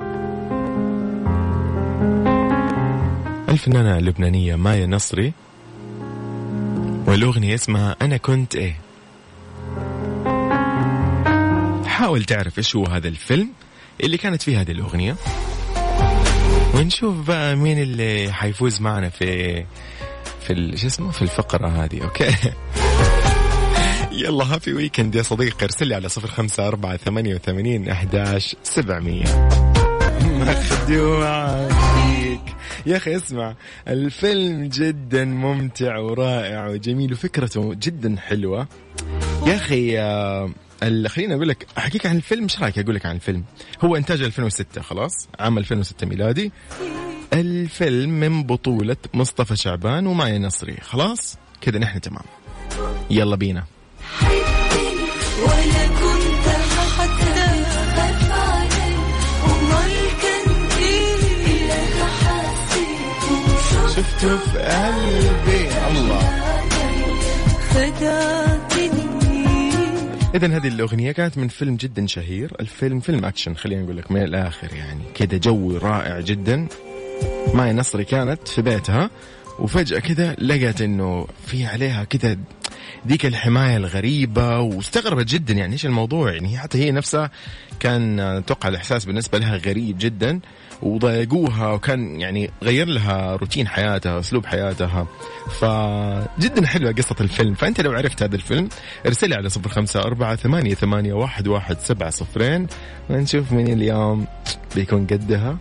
الفنانة 3.52 3.98
اللبنانية 3.98 4.56
مايا 4.56 4.88
نصري 4.88 5.34
والأغنية 7.08 7.56
اسمها 7.56 7.96
أنا 8.02 8.18
كنت 8.18 8.56
إيه. 8.56 8.76
حاول 11.86 12.24
تعرف 12.24 12.58
إيش 12.58 12.76
هو 12.76 12.86
هذا 12.86 13.08
الفيلم 13.08 13.50
اللي 14.04 14.18
كانت 14.18 14.42
فيه 14.42 14.62
هذه 14.62 14.72
الأغنية. 14.72 15.16
ونشوف 16.76 17.28
بقى 17.28 17.56
مين 17.56 17.78
اللي 17.78 18.34
حيفوز 18.34 18.82
معنا 18.82 19.10
في 19.10 19.64
في 20.48 20.78
شو 20.78 20.88
اسمه؟ 20.88 21.12
في 21.12 21.22
الفقرة 21.22 21.68
هذه 21.68 22.04
okay؟ 22.04 22.36
يلا 24.22 24.46
happy 24.54 24.74
weekend 24.74 25.16
يا 25.16 25.22
صديقي. 25.22 25.66
ارسل 25.66 25.88
لي 25.88 25.96
على 25.96 26.10
صفر 26.10 26.28
خمسة 26.28 26.68
أربعة 26.68 26.98
ثمانية 26.98 27.36
وثمانين 27.36 27.90
أحداش 27.90 28.56
سبعمية. 28.64 29.24
مخدوع 30.42 31.68
فيك 31.68 32.61
يا 32.86 32.98
أخي 32.98 33.16
اسمع 33.16 33.56
الفيلم 33.88 34.66
جدا 34.66 35.26
ممتع 35.26 35.98
ورائع 35.98 36.68
وجميل 36.68 37.14
وفكرته 37.14 37.74
جدا 37.74 38.16
حلوة. 38.20 38.68
يا 39.48 39.56
أخي 39.56 40.00
آه، 40.00 40.52
خليني 41.08 41.36
أقول 41.36 41.50
لك 41.50 41.68
أحكيك 41.78 42.06
عن 42.06 42.16
الفيلم 42.16 42.44
إيش 42.44 42.60
رأيك 42.62 42.80
أقول 42.80 42.96
لك 42.96 43.06
عن 43.06 43.16
الفيلم؟ 43.16 43.44
هو 43.82 43.96
إنتاج 43.96 44.22
2006 44.22 44.82
خلاص 44.82 45.28
عام 45.40 45.58
2006 45.58 46.08
ميلادي. 46.08 46.52
الفيلم 47.34 48.10
من 48.10 48.44
بطولة 48.44 48.98
مصطفى 49.14 49.56
شعبان 49.56 50.08
ومايا 50.08 50.40
نصري 50.40 50.78
خلاص؟ 50.82 51.38
كذا 51.62 51.80
نحن 51.80 52.02
تمام. 52.02 52.24
يلا 53.10 53.36
بينا. 53.36 53.64
شفته 64.02 64.38
في 64.38 64.58
قلبي. 64.60 65.68
الله. 65.98 66.42
إذا 70.36 70.48
هذه 70.48 70.68
الأغنية 70.68 71.12
كانت 71.12 71.38
من 71.38 71.48
فيلم 71.48 71.76
جدا 71.76 72.08
شهير. 72.08 72.52
الفيلم 72.60 73.00
فيلم 73.00 73.26
أكشن 73.26 73.56
خلينا 73.56 73.82
نقول 73.82 73.98
لك 73.98 74.12
من 74.12 74.22
الآخر 74.22 74.74
يعني. 74.74 75.02
كذا 75.16 75.38
جو 75.38 75.78
رائع 75.78 76.20
جدا. 76.20 76.68
مايا 77.54 77.74
نصري 77.74 78.04
كانت 78.04 78.48
في 78.48 78.62
بيتها 78.62 79.10
وفجأة 79.60 80.00
كذا 80.00 80.34
لقت 80.34 80.82
إنه 80.82 81.28
في 81.48 81.66
عليها 81.66 82.04
كذا 82.04 82.38
ذيك 83.08 83.26
الحماية 83.26 83.78
الغريبة 83.78 84.60
واستغربت 84.60 85.28
جدا 85.28 85.54
يعني 85.54 85.74
إيش 85.74 85.86
الموضوع 85.86 86.34
يعني. 86.34 86.58
حتى 86.58 86.78
هي 86.78 86.92
نفسها 86.92 87.32
كان 87.80 88.20
أتوقع 88.20 88.70
الإحساس 88.70 89.06
بالنسبة 89.06 89.38
لها 89.38 89.58
غريب 89.58 89.98
جدا. 90.00 90.40
وضايقوها 90.82 91.74
وكان 91.74 92.20
يعني 92.20 92.52
غير 92.64 92.88
لها 92.88 93.36
روتين 93.36 93.68
حياتها 93.68 94.20
أسلوب 94.20 94.46
حياتها. 94.46 95.08
فجدا 95.60 96.68
حلوة 96.68 96.92
قصة 96.92 97.16
الفيلم. 97.22 97.54
فأنت 97.54 97.82
لو 97.82 97.92
عرفت 97.92 98.24
هذا 98.24 98.36
الفيلم 98.36 98.70
ارسلي 99.06 99.36
على 99.36 99.50
صفر 99.50 99.70
خمسة 99.70 100.00
أربعة 100.00 100.36
ثمانية, 100.36 100.74
ثمانية 100.74 101.14
واحد, 101.14 101.48
واحد 101.48 101.80
سبعة 101.80 102.10
صفرين. 102.10 102.68
ونشوف 103.10 103.52
مين 103.52 103.68
اليوم 103.68 104.28
بيكون 104.76 105.08
قدها 105.08 105.58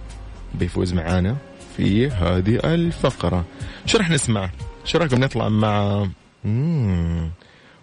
بيفوز 0.54 0.92
معانا 0.92 1.36
في 1.76 2.08
هذه 2.08 2.60
الفقرة. 2.64 3.44
شو 3.86 3.98
راح 3.98 4.10
نسمع؟ 4.10 4.50
شو 4.84 4.98
رايكم 4.98 5.24
نطلع 5.24 5.48
مع 5.48 6.06
مم. 6.44 7.30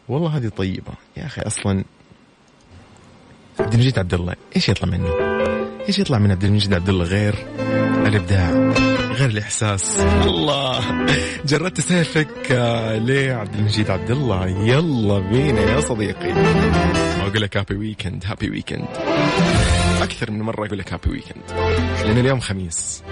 والله 0.09 0.37
هذه 0.37 0.47
طيبة. 0.47 0.93
يا 1.17 1.25
أخي 1.25 1.41
أصلا 1.41 1.83
عبد 3.59 3.73
المجيد 3.73 3.99
عبد 3.99 4.13
الله 4.13 4.35
إيش 4.55 4.69
يطلع 4.69 4.89
منه؟ 4.89 5.26
إيش 5.87 5.99
يطلع 5.99 6.17
من 6.17 6.31
عبد 6.31 6.43
المجيد 6.43 6.73
عبد 6.73 6.89
الله 6.89 7.05
غير 7.05 7.35
الإبداع 8.07 8.51
غير 9.13 9.29
الإحساس. 9.29 9.99
الله. 9.99 11.05
جردت 11.45 11.81
سيفك 11.81 12.51
آه، 12.51 12.97
ليه 12.97 13.33
عبد 13.33 13.55
المجيد 13.55 13.89
عبد 13.89 14.11
الله؟ 14.11 14.47
يلا 14.47 15.19
بينا 15.19 15.61
يا 15.61 15.81
صديقي. 15.81 16.31
أقول 17.21 17.41
لك 17.41 17.57
happy 17.57 17.75
weekend 17.75 18.23
happy 18.25 18.49
weekend 18.49 18.87
أكثر 20.01 20.31
من 20.31 20.41
مرة 20.41 20.65
أقول 20.65 20.79
لك 20.79 20.93
happy 20.93 21.09
weekend 21.09 21.43
لأن 22.05 22.17
اليوم 22.17 22.39
خميس. 22.39 23.03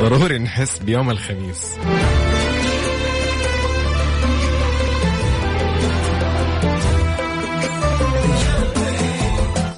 ضروري 0.00 0.38
نحس 0.38 0.78
بيوم 0.78 1.10
الخميس. 1.10 1.76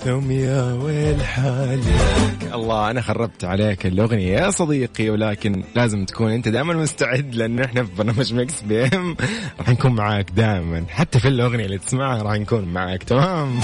يا 0.07 0.73
ويل 0.83 1.25
حالك. 1.25 2.53
الله 2.55 2.91
أنا 2.91 3.01
خربت 3.01 3.45
عليك 3.45 3.87
الأغنية 3.87 4.39
يا 4.39 4.51
صديقي 4.51 5.11
ولكن 5.11 5.65
لازم 5.75 6.05
تكون 6.05 6.31
أنت 6.33 6.49
دائما 6.49 6.75
مستعد 6.75 7.35
لأن 7.35 7.61
إحنا 7.61 7.85
في 7.85 7.91
برنامج 7.99 8.35
Mix 8.35 8.63
PM. 8.63 9.17
راح 9.59 9.69
نكون 9.69 9.93
معاك 9.95 10.31
دائما. 10.31 10.85
حتى 10.89 11.21
في 11.21 11.29
الأغنية 11.29 11.65
اللي 11.65 11.79
تسمعها 11.79 12.23
راح 12.23 12.33
نكون 12.35 12.65
معاك 12.65 13.03
تمام؟ 13.03 13.61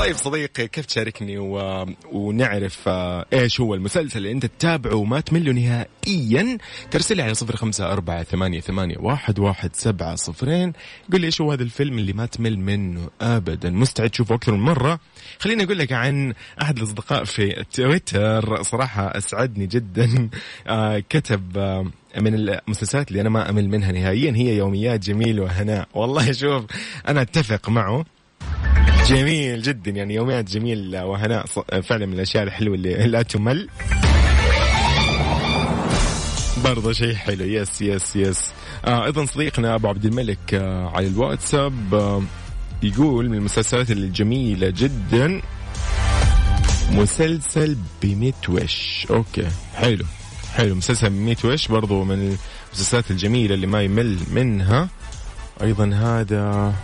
طيب 0.00 0.16
صديقي 0.16 0.68
كيف 0.68 0.86
تشاركني 0.86 1.38
و... 1.38 1.86
ونعرف 2.12 2.88
آه، 2.88 3.26
إيش 3.32 3.60
هو 3.60 3.74
المسلسل 3.74 4.18
اللي 4.18 4.32
أنت 4.32 4.46
تتابعه 4.46 4.94
وما 4.94 5.20
تمله 5.20 5.52
نهائيا؟ 5.52 6.58
ترسل 6.90 7.16
لي 7.16 7.22
على 7.22 7.34
صفر 7.34 7.56
خمسة 7.56 7.92
أربعة 7.92 8.22
ثمانية, 8.22 8.60
ثمانية 8.60 8.96
واحد, 8.98 9.38
واحد 9.38 9.76
سبعة 9.76 10.14
صفرين. 10.14 10.72
قل 11.12 11.20
لي 11.20 11.26
إيش 11.26 11.40
هو 11.40 11.52
هذا 11.52 11.62
الفيلم 11.62 11.98
اللي 11.98 12.12
ما 12.12 12.26
تمل 12.26 12.58
منه 12.58 13.10
ابدا. 13.20 13.70
مستعد 13.70 14.10
تشوفه 14.10 14.34
أكثر 14.34 14.52
من 14.52 14.60
مرة؟ 14.60 15.00
خليني 15.38 15.64
أقول 15.64 15.78
لك 15.78 15.92
عن 15.92 16.34
أحد 16.62 16.76
الأصدقاء 16.78 17.24
في 17.24 17.64
تويتر. 17.72 18.62
صراحة 18.62 19.06
أسعدني 19.06 19.66
جدا. 19.66 20.28
آه 20.66 20.98
كتب 21.08 21.58
آه 21.58 21.90
من 22.16 22.34
المسلسلات 22.34 23.08
اللي 23.08 23.20
أنا 23.20 23.28
ما 23.28 23.50
أمل 23.50 23.68
منها 23.68 23.92
نهائيا. 23.92 24.32
هي 24.36 24.56
يوميات 24.56 25.00
جميل 25.00 25.40
وهناء. 25.40 25.88
والله 25.94 26.32
شوف 26.32 26.64
أنا 27.08 27.22
أتفق 27.22 27.68
معه. 27.68 28.04
جميل 29.10 29.62
جدا 29.62 29.90
يعني 29.90 30.14
يوميات 30.14 30.50
جميل 30.50 30.96
وهناء 30.96 31.46
فعلا 31.82 32.06
من 32.06 32.12
الأشياء 32.12 32.42
الحلوة 32.42 32.74
اللي 32.74 32.94
لا 32.94 33.22
تمل. 33.22 33.68
برضه 36.64 36.92
شيء 36.92 37.14
حلو 37.14 37.44
yes 37.44 37.82
yes 37.82 38.16
yes. 38.16 38.50
آه 38.84 39.04
أيضا 39.04 39.24
صديقنا 39.24 39.74
أبو 39.74 39.88
عبد 39.88 40.04
الملك 40.04 40.54
آه 40.54 40.88
على 40.88 41.06
الواتساب 41.06 41.94
آه 41.94 42.22
يقول 42.82 43.28
من 43.28 43.36
المسلسلات 43.38 43.90
الجميلة 43.90 44.70
جدا 44.70 45.42
مسلسل 46.90 47.76
بميت 48.02 48.48
وش. 48.48 49.06
okay 49.10 49.48
حلو 49.74 50.04
حلو. 50.54 50.74
مسلسل 50.74 51.10
بميت 51.10 51.44
وش 51.44 51.68
برضو 51.68 52.04
من 52.04 52.36
المسلسلات 52.72 53.10
الجميلة 53.10 53.54
اللي 53.54 53.66
ما 53.66 53.82
يمل 53.82 54.18
منها. 54.30 54.88
أيضا 55.62 55.90
هذا 55.94 56.74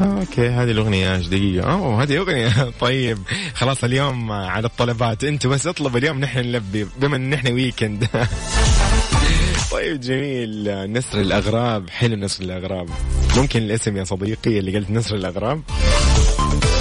okay 0.00 0.48
هذه 0.48 0.70
الأغنية 0.70 1.16
إيش 1.16 1.26
دقيقة. 1.26 1.72
أوه 1.72 2.02
هذه 2.02 2.18
أغنية. 2.18 2.48
طيب 2.80 3.18
خلاص 3.54 3.84
اليوم 3.84 4.32
على 4.32 4.66
الطلبات. 4.66 5.24
أنتوا 5.24 5.50
بس 5.50 5.66
اطلبوا 5.66 5.98
اليوم 5.98 6.20
نحن 6.20 6.38
نلبي 6.38 6.86
بما 6.98 7.16
إن 7.16 7.30
نحن 7.30 7.52
weekend 7.52 8.08
طيب 9.72 10.00
جميل. 10.00 10.92
نسل 10.92 11.20
الأغراب 11.20 11.90
حلو 11.90 12.16
نسل 12.16 12.44
الأغراب. 12.44 12.88
ممكن 13.36 13.62
الاسم 13.62 13.96
يا 13.96 14.04
صديقي 14.04 14.58
اللي 14.58 14.78
قلت 14.78 14.90
نسل 14.90 15.14
الأغراب. 15.14 15.62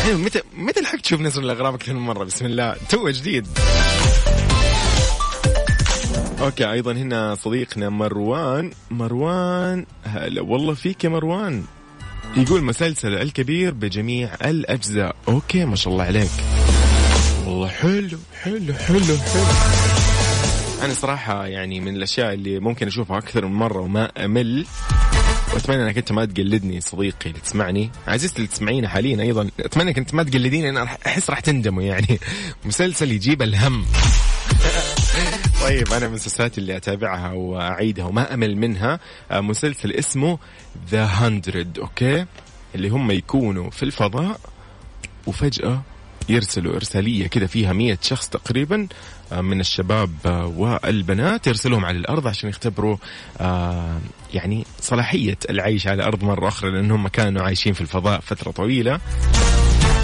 حلو 0.04 0.18
متى 0.18 0.42
متى 0.58 0.82
لحقت 0.82 1.02
تشوف 1.02 1.22
نسل 1.22 1.42
الأغراب 1.42 1.74
أكثر 1.74 1.94
من 1.94 2.00
مرة؟ 2.00 2.24
بسم 2.24 2.46
الله 2.46 2.76
تو 2.90 3.10
جديد. 3.10 3.48
okay 6.42 6.72
أيضا 6.72 6.92
هنا 6.92 7.36
صديقنا 7.36 7.90
مروان. 7.90 8.72
مروان 8.92 9.86
هلا 10.04 10.42
والله 10.42 10.74
فيك 10.74 11.04
يا 11.04 11.10
مروان. 11.10 11.64
يقول 12.36 12.64
مسلسل 12.64 13.14
الكبير 13.14 13.74
بجميع 13.74 14.30
الأجزاء. 14.46 15.16
okay 15.28 15.66
ما 15.66 15.76
شاء 15.76 15.94
الله 15.94 16.04
عليك. 16.04 16.30
والله 17.46 17.68
حلو 17.68 18.18
حلو 18.42 18.74
حلو 18.74 19.00
حلو. 19.00 19.44
أنا 20.84 20.94
صراحة 20.94 21.46
يعني 21.48 21.80
من 21.80 21.96
الأشياء 21.96 22.34
اللي 22.34 22.60
ممكن 22.60 22.88
أشوفها 22.88 23.18
أكثر 23.18 23.46
من 23.46 23.54
مرة 23.54 23.80
وما 23.82 24.26
أمل. 24.26 24.66
وأتمنى 25.54 25.84
إنك 25.84 25.98
أنت 25.98 26.12
ما 26.12 26.26
تقلدني 26.26 26.82
صديقي 26.82 27.30
اللي 27.30 27.40
تسمعني. 27.40 27.90
عزيزتي 28.08 28.38
اللي 28.38 28.48
تسمعينا 28.48 28.88
حاليا 28.90 29.22
أيضا. 29.22 29.50
أتمنى 29.60 29.90
إنك 29.90 29.98
أنت 29.98 30.14
ما 30.14 30.24
تقلديني 30.24 30.70
راح- 30.70 30.98
أحس 31.08 31.30
راح 31.30 31.40
تندموا 31.40 31.84
يعني. 31.84 32.20
مسلسل 32.66 33.12
يجيب 33.12 33.42
الهم. 33.42 33.86
طيب 35.62 35.88
أنا 35.88 36.00
من 36.00 36.04
المسلسلات 36.04 36.58
اللي 36.58 36.78
أتابعها 36.78 37.32
وأعيدها 37.32 38.06
وما 38.06 38.34
أمل 38.34 38.58
منها 38.58 39.00
آه، 39.32 39.42
مسلسل 39.42 39.92
اسمه 39.92 40.40
ذا 40.90 41.06
هندرد 41.06 41.80
أوكي؟ 41.80 42.26
اللي 42.76 42.90
هم 42.90 43.12
يكونوا 43.12 43.70
في 43.70 43.84
الفضاء 43.84 44.40
وفجأة 45.28 45.82
يرسلوا 46.30 46.76
إرسالية 46.76 47.28
كذا 47.28 47.48
فيها 47.48 47.74
مية 47.74 48.00
شخص 48.02 48.30
تقريبا 48.30 48.88
آه، 49.32 49.42
من 49.42 49.60
الشباب 49.60 50.12
آه، 50.26 50.46
والبنات 50.46 51.48
يرسلهم 51.48 51.86
على 51.86 51.98
الأرض 51.98 52.28
عشان 52.28 52.50
يختبروا 52.50 52.98
يعني 54.34 54.66
صلاحية 54.82 55.38
العيش 55.50 55.88
على 55.88 55.96
الأرض 55.96 56.24
مرة 56.24 56.48
أخرى 56.48 56.72
لأنهم 56.72 57.08
كانوا 57.08 57.42
عايشين 57.42 57.74
في 57.74 57.82
الفضاء 57.82 58.20
فترة 58.20 58.52
طويلة. 58.52 59.00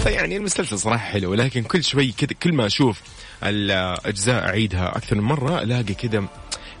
فيعني 0.04 0.36
المسلسل 0.36 0.78
صراحة 0.78 1.06
حلو 1.06 1.30
ولكن 1.30 1.62
كل 1.62 1.84
شوي 1.84 2.12
كذا 2.12 2.28
كل 2.42 2.52
ما 2.52 2.66
أشوف 2.66 3.00
الأجزاء 3.44 4.44
أعيدها 4.48 4.96
أكثر 4.96 5.16
من 5.16 5.22
مرة 5.22 5.62
ألاقي 5.62 5.94
كذا 5.94 6.24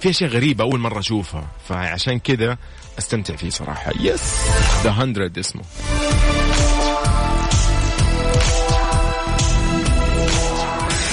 في 0.00 0.10
أشياء 0.10 0.30
غريبة 0.30 0.64
أول 0.64 0.80
مرة 0.80 0.98
أشوفها. 0.98 1.46
فعشان 1.68 2.18
كذا 2.18 2.58
أستمتع 2.98 3.36
فيه 3.36 3.50
صراحة. 3.50 3.92
yes 4.00 4.34
The 4.84 4.90
Hundred 4.90 5.38
اسمه. 5.38 5.62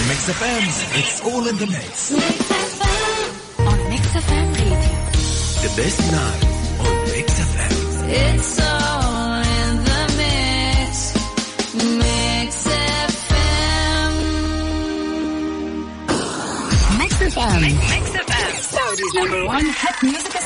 Mix 0.10 0.30
FM 0.30 0.64
it's 1.00 1.22
all 1.22 1.50
in 1.50 1.56
the 1.56 1.66
mix 1.66 2.14
On 3.60 3.80
Mix 3.92 4.04
FM 4.28 4.48
Radio. 4.58 4.96
ذا 5.64 5.70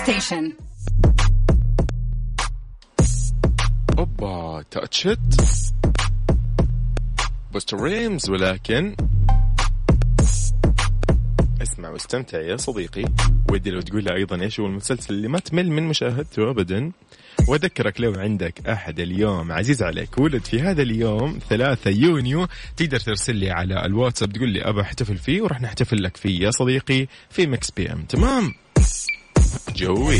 Station. 0.05 0.51
اوبا 3.97 4.63
تاتشت 4.71 5.19
بوستر 7.53 7.81
ريمز 7.81 8.29
ولكن 8.29 8.95
اسمع 11.61 11.89
واستمتع 11.89 12.41
يا 12.41 12.57
صديقي. 12.57 13.05
ودي 13.51 13.69
لو 13.69 13.81
تقول 13.81 14.03
لي 14.03 14.15
أيضا 14.15 14.41
إيش 14.41 14.59
هو 14.59 14.65
المسلسل 14.65 15.13
اللي 15.13 15.27
ما 15.27 15.39
تمل 15.39 15.71
من 15.71 15.83
مشاهدته 15.83 16.49
ابدا؟ 16.49 16.91
واذكرك 17.49 18.01
لو 18.01 18.13
عندك 18.13 18.67
أحد 18.69 18.99
اليوم 18.99 19.51
عزيز 19.51 19.83
عليك 19.83 20.17
ولد 20.17 20.45
في 20.45 20.61
هذا 20.61 20.81
اليوم 20.81 21.39
3 21.49 21.91
يونيو 21.91 22.47
تقدر 22.77 22.99
ترسل 22.99 23.35
لي 23.35 23.51
على 23.51 23.85
الواتساب 23.85 24.33
تقول 24.33 24.49
لي 24.49 24.61
ابى 24.61 24.81
احتفل 24.81 25.17
فيه 25.17 25.41
وراح 25.41 25.61
نحتفل 25.61 26.03
لك 26.03 26.17
فيه 26.17 26.45
يا 26.45 26.51
صديقي 26.51 27.07
في 27.29 27.47
Mix 27.47 27.71
PM. 27.71 28.01
تمام؟ 28.01 28.53
joy. 29.75 30.19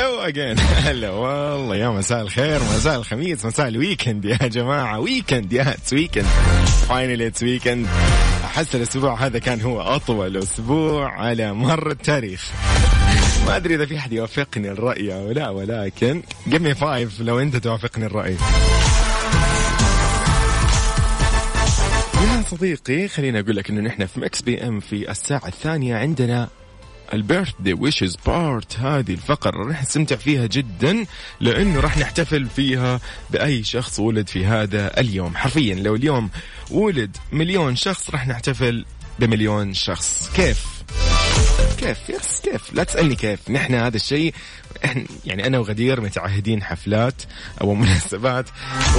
hello 0.00 0.20
again 0.20 0.58
هلا 0.58 1.10
والله 1.10 1.76
يا 1.76 1.88
مساء 1.88 2.20
الخير 2.22 2.60
مساء 2.62 2.96
الخميس 2.96 3.44
مساء 3.44 3.68
ال 3.68 3.75
weekend 3.75 4.24
يا 4.24 4.36
جماعة. 4.36 5.00
weekend 5.00 5.52
yeah 5.52 5.70
it's 5.72 5.92
weekend 5.92 6.26
finally 6.88 7.26
it's 7.26 7.42
weekend 7.42 7.86
أحس 8.44 8.74
الأسبوع 8.74 9.26
هذا 9.26 9.38
كان 9.38 9.60
هو 9.60 9.80
أطول 9.80 10.36
أسبوع 10.36 11.12
على 11.12 11.52
مر 11.52 11.90
التاريخ. 11.90 12.50
ما 13.46 13.56
أدري 13.56 13.74
إذا 13.74 13.86
في 13.86 13.98
أحد 13.98 14.12
يوافقني 14.12 14.70
الرأي 14.70 15.14
أو 15.14 15.30
لا 15.30 15.48
ولكن 15.50 16.22
give 16.50 16.62
me 16.62 16.72
five 16.72 17.20
لو 17.20 17.40
أنت 17.40 17.56
توافقني 17.56 18.06
الرأي. 18.06 18.36
يا 22.22 22.42
صديقي 22.50 23.08
خليني 23.08 23.40
أقول 23.40 23.56
لك 23.56 23.70
إنه 23.70 23.80
نحن 23.80 24.06
في 24.06 24.20
Mix 24.20 24.42
PM 24.42 24.80
في 24.80 25.10
الساعة 25.10 25.46
الثانية 25.46 25.96
عندنا 25.96 26.48
ال 27.12 27.52
birthday 27.60 27.72
wishes 27.74 28.16
part 28.26 28.78
هذه 28.78 29.12
الفقرة 29.12 29.68
راح 29.68 29.82
نستمتع 29.82 30.16
فيها 30.16 30.46
جدا 30.46 31.06
لأنه 31.40 31.80
راح 31.80 31.98
نحتفل 31.98 32.46
فيها 32.46 33.00
بأي 33.30 33.62
شخص 33.64 34.00
ولد 34.00 34.28
في 34.28 34.46
هذا 34.46 35.00
اليوم. 35.00 35.36
حرفيا 35.36 35.74
لو 35.74 35.94
اليوم 35.94 36.30
ولد 36.70 37.16
مليون 37.32 37.76
شخص 37.76 38.10
راح 38.10 38.28
نحتفل 38.28 38.84
بمليون 39.20 39.74
شخص. 39.74 40.30
كيف؟ 40.36 40.64
كيف؟ 41.78 41.98
yes 42.10 42.40
كيف؟ 42.40 42.74
لا 42.74 42.84
تسألني 42.84 43.14
كيف. 43.14 43.50
نحن 43.50 43.74
هذا 43.74 43.96
الشيء 43.96 44.34
إحنا 44.84 45.04
يعني 45.24 45.46
أنا 45.46 45.58
وغدير 45.58 46.00
متعهدين 46.00 46.62
حفلات 46.62 47.22
أو 47.60 47.74
مناسبات 47.74 48.48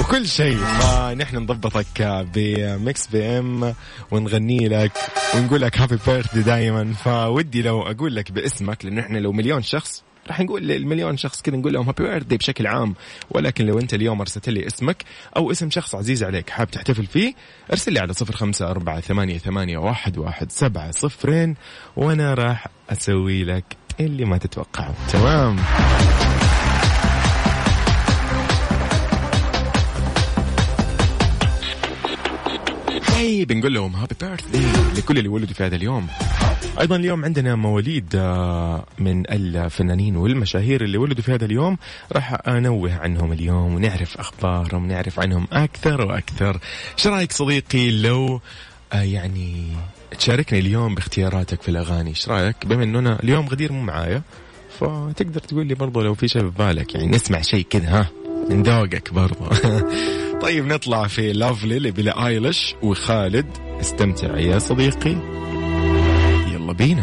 وكل 0.00 0.28
شيء. 0.28 0.56
فنحن 0.56 1.36
نضبطك 1.36 2.02
ب 2.34 3.06
Mix 3.06 3.38
PM 3.38 3.74
ونغني 4.10 4.68
لك 4.68 4.92
ونقول 5.34 5.60
لك 5.60 5.78
happy 5.78 5.98
birthday 6.06 6.42
دائما 6.42 6.94
فودي 6.94 7.62
لو 7.62 7.82
أقول 7.82 8.16
لك 8.16 8.32
باسمك 8.32 8.84
لأنه 8.84 9.00
إحنا 9.00 9.18
لو 9.18 9.32
مليون 9.32 9.62
شخص 9.62 10.02
راح 10.28 10.40
نقول 10.40 10.62
للمليون 10.62 11.16
شخص 11.16 11.42
كذا 11.42 11.56
نقول 11.56 11.72
لهم 11.72 11.86
happy 11.86 12.02
birthday 12.04 12.36
بشكل 12.36 12.66
عام. 12.66 12.94
ولكن 13.30 13.66
لو 13.66 13.78
انت 13.78 13.94
اليوم 13.94 14.20
ارسلت 14.20 14.48
لي 14.48 14.66
اسمك 14.66 15.04
أو 15.36 15.50
اسم 15.50 15.70
شخص 15.70 15.94
عزيز 15.94 16.24
عليك 16.24 16.50
حاب 16.50 16.70
تحتفل 16.70 17.06
فيه 17.06 17.34
ارسل 17.70 17.92
لي 17.92 18.00
على 18.00 18.12
صفر 18.12 18.36
خمسة 18.36 18.70
أربعة 18.70 19.00
ثمانية, 19.00 19.38
ثمانية 19.38 19.78
واحد, 19.78 20.18
واحد 20.18 20.52
سبعة 20.52 20.90
صفرين 20.90 21.54
وأنا 21.96 22.34
راح 22.34 22.66
أسوي 22.90 23.44
لك 23.44 23.64
اللي 24.00 24.24
ما 24.24 24.38
تتوقعه. 24.38 24.94
تمام؟ 25.12 25.56
هاي 33.08 33.44
بنقول 33.44 33.74
لهم 33.74 33.96
هابي 33.96 34.14
بيرثدي 34.20 34.66
لكل 35.00 35.18
اللي 35.18 35.28
ولدوا 35.28 35.54
في 35.54 35.64
هذا 35.64 35.76
اليوم. 35.76 36.08
أيضا 36.80 36.96
اليوم 36.96 37.24
عندنا 37.24 37.54
مواليد 37.54 38.16
آه، 38.16 38.84
من 38.98 39.30
الفنانين 39.30 40.16
والمشاهير 40.16 40.84
اللي 40.84 40.98
ولدوا 40.98 41.22
في 41.22 41.32
هذا 41.32 41.44
اليوم. 41.44 41.78
راح 42.12 42.48
أنوه 42.48 42.94
عنهم 42.94 43.32
اليوم 43.32 43.74
ونعرف 43.74 44.18
أخبارهم 44.18 44.84
ونعرف 44.84 45.20
عنهم 45.20 45.48
أكثر 45.52 46.00
وأكثر. 46.00 46.58
إيش 46.98 47.06
رأيك 47.06 47.32
صديقي 47.32 47.90
لو 47.90 48.40
آه، 48.92 49.02
يعني 49.02 49.66
تشاركني 50.18 50.58
اليوم 50.58 50.94
باختياراتك 50.94 51.62
في 51.62 51.68
الأغاني؟ 51.68 52.10
إيش 52.10 52.28
رأيك؟ 52.28 52.66
بما 52.66 52.84
انه 52.84 52.98
أنا 52.98 53.22
اليوم 53.22 53.48
غدير 53.48 53.72
مو 53.72 53.82
معايا 53.82 54.22
فتقدر 54.78 55.40
تقول 55.40 55.66
لي 55.66 55.74
برضو 55.74 56.02
لو 56.02 56.14
في 56.14 56.28
شيء 56.28 56.42
في 56.42 56.58
بالك 56.58 56.94
يعني 56.94 57.06
نسمع 57.06 57.40
شيء 57.40 57.66
كذا 57.70 57.88
ها 57.88 58.10
من 58.50 58.62
ذوقك 58.62 59.12
برضو. 59.12 59.44
طيب 60.42 60.66
نطلع 60.66 61.06
في 61.06 61.32
لافلي 61.32 61.78
لبلا 61.78 62.26
ايلش 62.26 62.74
وخالد 62.82 63.46
استمتع 63.80 64.38
يا 64.38 64.58
صديقي. 64.58 65.16
يلا 66.62 66.72
بينا. 66.72 67.02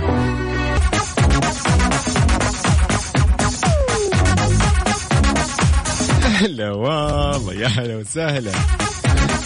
هلا 6.23 6.71
والله 6.71 7.53
يا 7.53 7.67
هلا 7.67 7.95
وسهلا. 7.97 8.51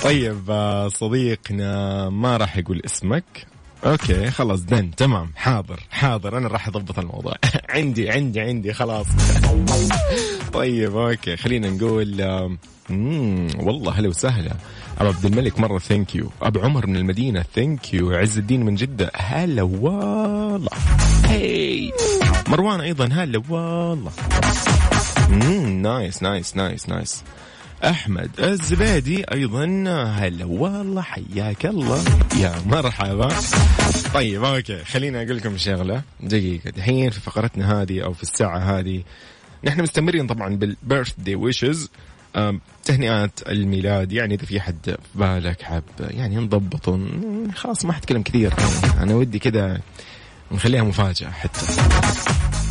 طيب 0.03 0.43
آه، 0.49 0.87
صديقنا 0.87 2.09
ما 2.09 2.37
راح 2.37 2.57
يقول 2.57 2.81
اسمك؟ 2.85 3.23
okay 3.85 4.31
خلاص 4.31 4.59
done 4.61 4.91
تمام 4.95 5.31
حاضر 5.35 5.79
حاضر 5.91 6.37
أنا 6.37 6.47
راح 6.47 6.67
أضبط 6.67 6.99
الموضوع. 6.99 7.33
عندي 7.69 8.09
عندي 8.09 8.41
عندي 8.41 8.73
خلاص. 8.73 9.05
طيب 10.53 10.95
okay 10.97 11.37
خلينا 11.37 11.69
نقول 11.69 12.23
مم، 12.89 13.47
والله 13.59 13.91
هلا 13.91 14.07
وسهلا. 14.09 14.51
أبو 14.99 15.07
عبد 15.09 15.25
الملك 15.25 15.59
مرة 15.59 15.79
thank 15.79 16.15
you 16.15 16.29
أبو 16.41 16.59
عمر 16.59 16.87
من 16.87 16.95
المدينة 16.95 17.45
thank 17.55 17.93
you 17.93 18.11
عز 18.11 18.37
الدين 18.37 18.65
من 18.65 18.75
جدة. 18.75 19.11
هلا 19.15 19.61
والله. 19.61 20.69
hey 21.25 21.91
مروان 22.47 22.81
أيضا. 22.81 23.09
هلا 23.13 23.41
والله. 23.49 24.11
مم، 25.29 25.81
nice 25.81 26.23
nice 26.23 26.55
nice 26.55 26.89
nice 26.89 27.23
أحمد 27.83 28.29
الزبيدي 28.39 29.23
أيضا. 29.33 29.65
هلا 30.17 30.45
والله. 30.45 31.01
حياك 31.01 31.65
الله. 31.65 32.03
يا 32.39 32.55
مرحبا. 32.65 33.29
طيب 34.13 34.43
okay. 34.43 34.83
خليني 34.83 35.23
أقول 35.23 35.37
لكم 35.37 35.57
شغلة. 35.57 36.01
دقيقة. 36.19 36.69
دحين 36.69 37.09
في 37.09 37.19
فقرتنا 37.19 37.81
هذه 37.81 38.03
أو 38.03 38.13
في 38.13 38.23
الساعة 38.23 38.57
هذه 38.57 39.03
نحن 39.63 39.81
مستمرين 39.81 40.27
طبعا 40.27 40.55
بال 40.55 41.13
birthday 41.17 41.35
wishes 41.35 41.89
تهنئات 42.83 43.39
الميلاد 43.47 44.11
يعني 44.11 44.33
إذا 44.35 44.45
في 44.45 44.61
حد 44.61 44.85
في 44.85 44.97
بالك 45.19 45.61
حاب 45.61 45.83
يعني 45.99 46.35
نضبط 46.35 46.99
خلاص 47.55 47.85
ما 47.85 47.93
حتكلم 47.93 48.21
كثير. 48.23 48.53
أنا 48.99 49.15
ودي 49.15 49.39
كذا 49.39 49.81
نخليها 50.51 50.83
مفاجأة 50.83 51.29
حتى. 51.29 51.61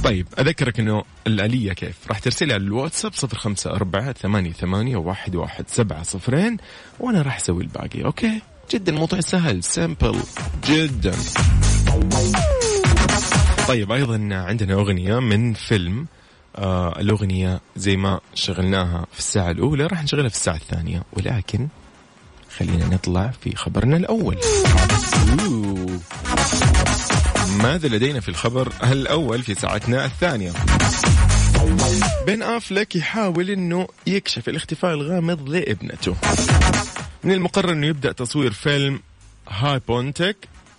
طيب 0.04 0.26
أذكرك 0.38 0.80
أنه 0.80 1.02
الآلية 1.26 1.72
كيف؟ 1.72 1.96
راح 2.08 2.18
ترسلها 2.18 2.54
على 2.54 2.64
الواتساب 2.64 3.12
صفر 3.12 3.38
خمسة 3.38 3.70
أربعة 3.70 4.12
ثمانية, 4.12 4.52
ثمانية 4.52 4.96
واحد, 4.96 5.34
واحد 5.36 5.64
سبعة 5.68 6.02
صفرين 6.02 6.56
وأنا 7.00 7.22
راح 7.22 7.36
أسوي 7.36 7.62
الباقي 7.62 8.04
okay؟ 8.04 8.40
جدا 8.70 8.92
الموضوع 8.92 9.20
سهل 9.20 9.64
simple 9.64 10.16
جدا. 10.64 11.14
طيب 13.68 13.92
أيضا 13.92 14.28
عندنا 14.32 14.74
أغنية 14.74 15.18
من 15.18 15.52
فيلم 15.54 16.06
آه 16.56 17.00
الأغنية 17.00 17.60
زي 17.76 17.96
ما 17.96 18.20
شغلناها 18.34 19.06
في 19.12 19.18
الساعة 19.18 19.50
الأولى 19.50 19.86
راح 19.86 20.02
نشغلها 20.02 20.28
في 20.28 20.34
الساعة 20.34 20.56
الثانية. 20.56 21.02
ولكن 21.12 21.68
خلينا 22.56 22.86
نطلع 22.86 23.32
في 23.40 23.56
خبرنا 23.56 23.96
الأول. 23.96 24.38
أوه. 25.40 26.00
ماذا 27.62 27.88
لدينا 27.88 28.20
في 28.20 28.28
الخبر 28.28 28.72
الأول 28.82 29.42
في 29.42 29.54
ساعتنا 29.54 30.04
الثانية؟ 30.04 30.52
بن 32.26 32.42
أفلك 32.42 32.96
يحاول 32.96 33.50
أنه 33.50 33.88
يكشف 34.06 34.48
الاختفاء 34.48 34.94
الغامض 34.94 35.48
لابنته. 35.48 36.16
من 37.24 37.32
المقرر 37.32 37.72
أنه 37.72 37.86
يبدأ 37.86 38.12
تصوير 38.12 38.52
فيلم 38.52 39.00
هاي 39.48 39.80
بونتك 39.88 40.36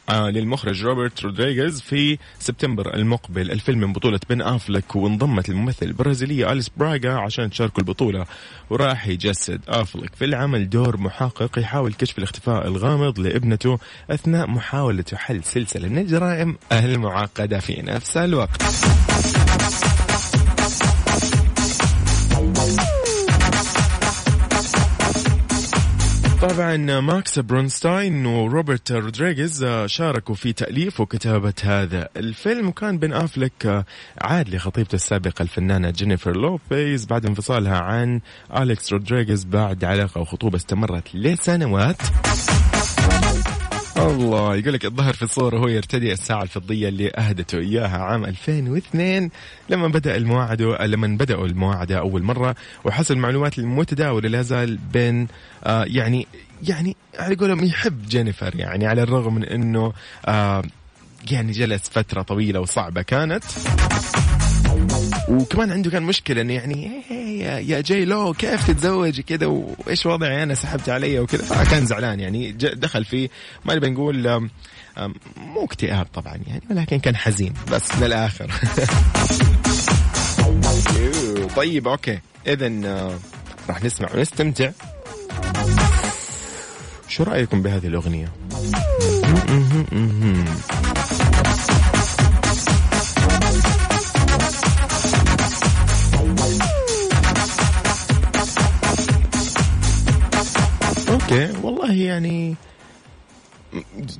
للمخرج 0.09 0.85
روبرت 0.85 1.23
رودريغيز 1.23 1.81
في 1.81 2.17
سبتمبر 2.39 2.93
المقبل. 2.93 3.51
الفيلم 3.51 3.79
من 3.79 3.93
بطولة 3.93 4.19
بن 4.29 4.41
أفلك 4.41 4.95
وانضمت 4.95 5.49
الممثل 5.49 5.85
البرازيلية 5.85 6.51
أليس 6.51 6.69
براغا 6.77 7.11
عشان 7.13 7.49
تشاركوا 7.49 7.79
البطولة. 7.79 8.25
وراح 8.69 9.07
يجسد 9.07 9.61
أفلك. 9.67 10.15
في 10.15 10.25
العمل 10.25 10.69
دور 10.69 10.97
محقق 10.97 11.59
يحاول 11.59 11.93
كشف 11.93 12.17
الاختفاء 12.17 12.67
الغامض 12.67 13.19
لابنته 13.19 13.79
أثناء 14.09 14.47
محاولته 14.47 15.17
حل 15.17 15.43
سلسلة 15.43 15.89
من 15.89 15.97
الجرائم 15.97 16.57
المعقدة 16.71 17.59
في 17.59 17.81
نفس 17.81 18.17
الوقت. 18.17 18.63
طبعا 26.49 26.99
ماكس 26.99 27.39
برونستاين 27.39 28.25
وروبرت 28.25 28.91
رودريغيز 28.91 29.65
شاركوا 29.85 30.35
في 30.35 30.53
تأليف 30.53 30.99
وكتابة 30.99 31.53
هذا 31.63 32.09
الفيلم. 32.17 32.67
وكان 32.67 32.97
بن 32.97 33.13
أفلك 33.13 33.85
عاد 34.21 34.49
لخطيبته 34.49 34.95
السابقة 34.95 35.41
الفنانة 35.41 35.89
جينيفر 35.89 36.37
لوبيز 36.37 37.05
بعد 37.05 37.25
انفصالها 37.25 37.79
عن 37.79 38.21
أليكس 38.57 38.93
رودريغيز 38.93 39.43
بعد 39.43 39.83
علاقة 39.83 40.21
وخطوبة 40.21 40.57
استمرت 40.57 41.15
لسنوات. 41.15 42.01
الله. 44.11 44.55
يقول 44.55 44.73
لك 44.73 44.85
الظهر 44.85 45.13
في 45.13 45.23
الصورة 45.23 45.57
هو 45.57 45.67
يرتدي 45.67 46.13
الساعة 46.13 46.43
الفضية 46.43 46.89
اللي 46.89 47.11
أهدته 47.17 47.57
إياها 47.57 47.97
عام 47.97 48.25
2002 48.25 49.29
لما 49.69 49.87
بدأ 49.87 50.15
المواعدة 50.15 50.85
لما 50.85 51.07
بدأوا 51.07 51.47
المواعدة 51.47 51.99
أول 51.99 52.23
مرة 52.23 52.55
وحسب 52.85 53.15
المعلومات 53.15 53.59
المتداولة 53.59 54.29
لا 54.29 54.41
زال 54.41 54.77
بين 54.77 55.27
آه 55.63 55.85
يعني 55.87 56.27
يعني 56.67 56.95
على 57.19 57.35
قولهم 57.35 57.63
يحب 57.63 58.05
جينيفر 58.09 58.55
يعني 58.55 58.87
على 58.87 59.03
الرغم 59.03 59.35
من 59.35 59.43
أنه 59.43 59.93
آه 60.25 60.63
يعني 61.31 61.51
جلس 61.51 61.89
فترة 61.89 62.21
طويلة 62.21 62.59
وصعبة 62.59 63.01
كانت. 63.01 63.43
وكمان 65.29 65.71
عنده 65.71 65.91
كان 65.91 66.03
مشكلة 66.03 66.41
إنه 66.41 66.53
يعني 66.53 67.03
إيه 67.11 67.43
يا, 67.43 67.59
يا 67.59 67.81
جاي 67.81 68.05
لو 68.05 68.33
كيف 68.33 68.67
تتزوج؟ 68.67 69.21
كذا 69.21 69.45
وايش 69.45 70.05
وضعي 70.05 70.43
أنا؟ 70.43 70.53
سحبت 70.53 70.89
علي 70.89 71.19
وكذا. 71.19 71.43
فكان 71.43 71.85
زعلان 71.85 72.19
يعني 72.19 72.51
دخل 72.51 73.05
في 73.05 73.29
ما 73.65 73.75
نبي 73.75 73.89
نقول 73.89 74.49
مو 75.37 75.65
اكتئاب 75.65 76.05
طبعا 76.13 76.39
يعني 76.47 76.61
ولكن 76.69 76.99
كان 76.99 77.15
حزين. 77.15 77.53
بس 77.71 77.95
للآخر. 77.95 78.51
طيب 81.55 81.87
أوكي. 81.87 82.19
اذا 82.47 82.71
آه، 82.85 83.19
راح 83.69 83.83
نسمع 83.83 84.09
ونستمتع. 84.15 84.71
شو 87.07 87.23
رأيكم 87.23 87.61
بهذه 87.61 87.87
الأغنية؟ 87.87 88.31
أوكي. 101.33 101.57
والله 101.63 101.93
يعني 101.93 102.55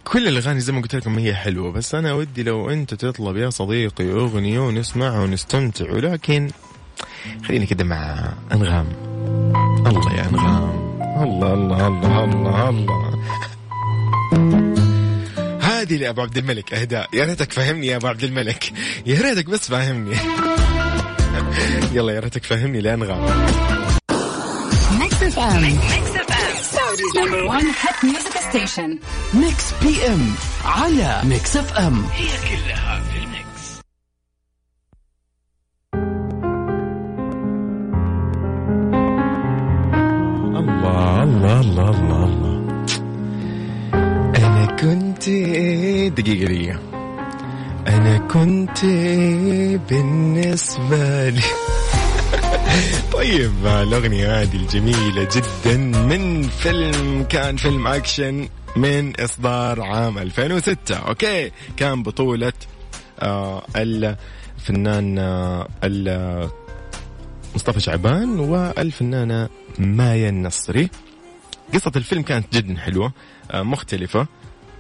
كل 0.04 0.28
الأغاني 0.28 0.60
زي 0.60 0.73
ما 0.73 0.82
قلت 0.82 0.95
لكم 0.95 1.19
هي 1.19 1.36
حلوة 1.36 1.71
بس 1.71 1.95
أنا 1.95 2.13
ودي 2.13 2.43
لو 2.43 2.69
أنت 2.69 2.93
تطلب 2.93 3.38
يا 3.38 3.49
صديقي 3.49 4.12
أغنية 4.12 4.60
ونسمعها 4.60 5.19
ونستمتع 5.19 5.91
ولكن 5.91 6.52
خليني 7.45 7.65
كده 7.65 7.84
مع 7.84 8.34
أنغام. 8.52 8.88
الله 9.88 10.13
يا 10.13 10.30
أنغام. 10.30 10.93
الله 11.23 11.54
الله 11.54 11.88
الله 11.88 12.23
الله 12.23 12.69
الله. 12.69 13.23
هذه 15.62 15.97
لأبو 15.97 16.21
عبد 16.21 16.38
الملك 16.38 16.73
أهداء. 16.73 17.10
يا 17.13 17.26
ريتك 17.26 17.52
فهمني 17.52 17.88
يا 17.88 17.95
أبو 17.95 18.08
عبد 18.08 18.23
الملك. 18.23 18.73
يا 19.06 19.21
ريتك 19.21 19.49
بس 19.49 19.69
فاهمني 19.69 20.15
يلا 21.95 22.13
يا 22.13 22.19
ريتك 22.19 22.43
فهمني 22.43 22.82
لأنغام. 22.82 23.45
Mix 25.00 25.24
FM. 25.24 26.33
Saudi's 26.93 27.15
number 27.15 27.47
one 27.47 27.65
hit 27.82 27.97
music 28.03 28.36
station. 28.49 28.99
Mix 29.34 29.74
PM 29.82 30.36
على 30.65 31.21
Mix 31.24 31.58
FM 31.58 32.06
الله 40.56 41.23
الله 41.23 41.60
الله 41.62 41.89
الله 41.89 42.23
الله. 42.25 42.56
أنا 44.36 44.65
كنت 44.65 45.29
دقيقة 46.19 46.45
دقيقة. 46.45 46.79
أنا 47.88 48.17
كنت 48.17 48.86
بالنسبة 49.89 51.29
لي. 51.29 51.41
طيب 53.14 53.66
الأغنية 53.66 54.42
هذه 54.42 54.56
الجميلة 54.56 55.28
جدا 55.36 55.78
من 55.78 56.44
فيلم 56.44 57.24
كان 57.24 57.58
فيلم 57.58 57.88
أكشن 57.88 58.48
من 58.76 59.20
إصدار 59.20 59.82
عام 59.82 60.18
2006 60.18 60.96
okay 60.96 61.52
كان 61.78 62.04
بطولة 62.04 62.54
آه 63.20 63.64
الفنان 63.76 65.18
آه 65.20 65.68
مصطفى 67.56 67.80
شعبان 67.80 68.40
والفنانة 68.40 69.50
مايا 69.80 70.30
النصري. 70.30 70.90
قصة 71.74 71.92
الفيلم 71.96 72.22
كانت 72.22 72.54
جدا 72.54 72.78
حلوة 72.80 73.12
آه، 73.52 73.64
مختلفة 73.64 74.28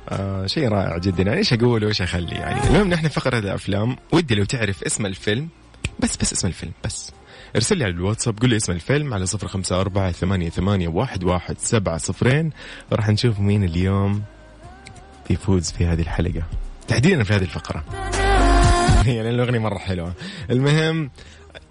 آه 0.09 0.45
شيء 0.47 0.67
رائع 0.67 0.97
جدا. 0.97 1.23
يعني 1.23 1.37
إيش 1.37 1.53
أقول 1.53 1.85
وايش 1.85 2.01
اخلي 2.01 2.35
يعني 2.35 2.67
المهم 2.67 2.89
نحن 2.89 3.07
فقرة 3.07 3.39
الأفلام. 3.39 3.95
ودي 4.11 4.35
لو 4.35 4.43
تعرف 4.43 4.83
اسم 4.83 5.05
الفيلم 5.05 5.49
بس 5.99 6.17
بس 6.17 6.33
اسم 6.33 6.47
الفيلم 6.47 6.71
بس. 6.85 7.11
ارسل 7.55 7.77
لي 7.77 7.83
على 7.83 7.93
الواتساب 7.93 8.39
قول 8.39 8.49
لي 8.49 8.55
اسم 8.55 8.71
الفيلم 8.71 9.13
على 9.13 9.25
صفر 9.25 9.47
خمسة 9.47 9.81
أربعة 9.81 10.11
ثمانية, 10.11 10.49
ثمانية 10.49 10.87
واحد, 10.87 11.23
واحد 11.23 11.59
سبعة 11.59 11.97
صفرين. 11.97 12.51
راح 12.91 13.09
نشوف 13.09 13.39
مين 13.39 13.63
اليوم 13.63 14.23
بيفوز 15.29 15.71
في 15.71 15.85
هذه 15.85 16.01
الحلقة. 16.01 16.43
تحديدا 16.87 17.23
في 17.23 17.33
هذه 17.33 17.41
الفقرة. 17.41 17.83
يعني 19.15 19.29
الأغنية 19.29 19.59
مرة 19.59 19.77
حلوة. 19.77 20.13
المهم 20.49 21.11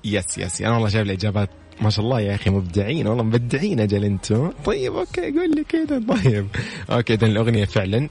yes 0.04 0.38
yes 0.38 0.62
أنا 0.62 0.74
والله 0.74 0.88
شايف 0.88 1.06
الإجابات 1.06 1.50
ما 1.80 1.90
شاء 1.90 2.04
الله 2.04 2.20
يا 2.20 2.34
أخي 2.34 2.50
مبدعين. 2.50 3.06
والله 3.06 3.22
مبدعين 3.22 3.80
أجل 3.80 4.04
أنتم. 4.04 4.52
طيب 4.64 4.96
okay 4.96 5.20
قول 5.20 5.50
لي 5.56 5.64
كذا 5.64 6.02
طيب 6.08 6.46
okay 6.90 7.14
اذا 7.14 7.26
الأغنية 7.26 7.64
فعلا 7.64 8.08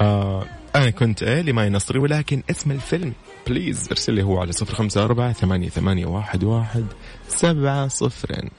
آه 0.00 0.46
أنا 0.76 0.90
كنت 0.90 1.22
إيه 1.22 1.42
لماي 1.42 1.70
نصري 1.70 1.98
ولكن 1.98 2.42
اسم 2.50 2.70
الفيلم 2.70 3.12
please 3.46 3.88
ارسل 3.90 4.14
لي 4.14 4.22
هو 4.22 4.40
على 4.40 4.52
صفر 4.52 4.74
خمسة 4.74 5.04
أربعة 5.04 5.32
ثمانية, 5.32 5.68
ثمانية 5.68 6.06
واحد, 6.06 6.44
واحد 6.44 6.86
سبعة 7.36 7.88
صفرين 7.88 8.50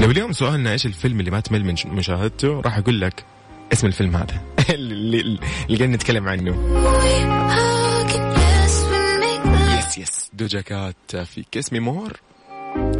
لو 0.00 0.10
اليوم 0.10 0.32
سؤالنا 0.32 0.72
إيش 0.72 0.86
الفيلم 0.86 1.20
اللي 1.20 1.30
ما 1.30 1.40
تمل 1.40 1.64
من 1.64 1.74
مشاهدته 1.86 2.60
راح 2.60 2.78
أقول 2.78 3.00
لك 3.00 3.24
اسم 3.72 3.86
الفيلم 3.86 4.16
هذا. 4.16 4.40
اللي, 4.74 5.38
قاعدين 5.68 5.92
نتكلم 5.92 6.28
عنه. 6.28 6.56
yes 9.78 9.98
yes 9.98 10.30
Doja 10.32 10.60
Cat 10.60 11.16
في 11.16 11.44
Kiss 11.52 11.72
Me 11.72 11.88
More 11.88 12.20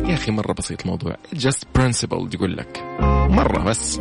يا 0.09 0.15
أخي 0.15 0.31
مرة 0.31 0.53
بسيط 0.53 0.81
الموضوع. 0.81 1.17
Just 1.35 1.79
principle 1.79 2.35
يقول 2.35 2.57
لك. 2.57 2.83
مرة 3.31 3.63
بس. 3.65 4.01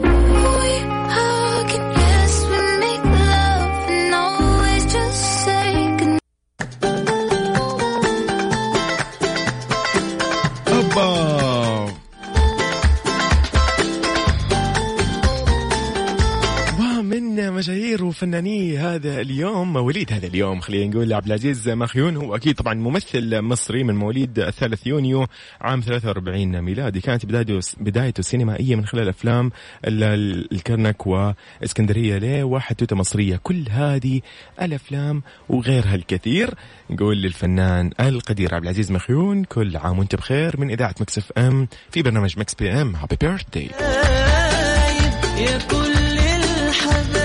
وفناني 18.30 18.78
هذا 18.78 19.22
اليوم 19.22 19.74
مواليد 19.74 20.14
هذا 20.14 20.28
اليوم 20.28 20.60
خلينا 20.60 20.92
نقول 20.92 21.14
عبد 21.14 21.26
العزيز 21.26 21.70
مخيون 21.70 22.16
هو 22.18 22.36
أكيد 22.36 22.56
طبعا 22.56 22.74
ممثل 22.74 23.42
مصري 23.42 23.84
من 23.84 23.96
مواليد 23.96 24.40
الثالث 24.40 24.88
يونيو 24.88 25.28
عام 25.62 25.82
43 25.82 26.62
ميلادي. 26.62 27.02
كانت 27.02 27.26
بدايته 27.26 27.60
بدايته 27.78 28.24
سينمائيه 28.24 28.76
من 28.76 28.86
خلال 28.86 29.08
أفلام 29.10 29.52
ال- 29.88 30.04
ال- 30.04 30.54
الكرنك 30.54 31.08
وإسكندرية 31.08 32.18
ليه 32.18 32.44
وحدوته 32.44 32.96
مصرية. 32.96 33.40
كل 33.44 33.64
هذه 33.70 34.22
الأفلام 34.62 35.24
وغيرها 35.50 35.96
الكثير. 35.96 36.50
نقول 36.90 37.22
للفنان 37.22 37.92
القدير 38.00 38.56
عبد 38.56 38.64
العزيز 38.64 38.92
مخيون 38.92 39.44
كل 39.44 39.78
عام 39.78 40.00
وأنت 40.00 40.16
بخير 40.16 40.60
من 40.60 40.70
إذاعة 40.72 40.96
Mix 41.02 41.18
FM 41.18 41.68
في 41.92 42.02
برنامج 42.02 42.40
Mix 42.40 42.56
PM. 42.56 42.96
happy 42.96 43.16
birthday 43.22 43.70
يا 45.38 45.58
كل 45.72 45.92
الحبايب. 46.68 47.25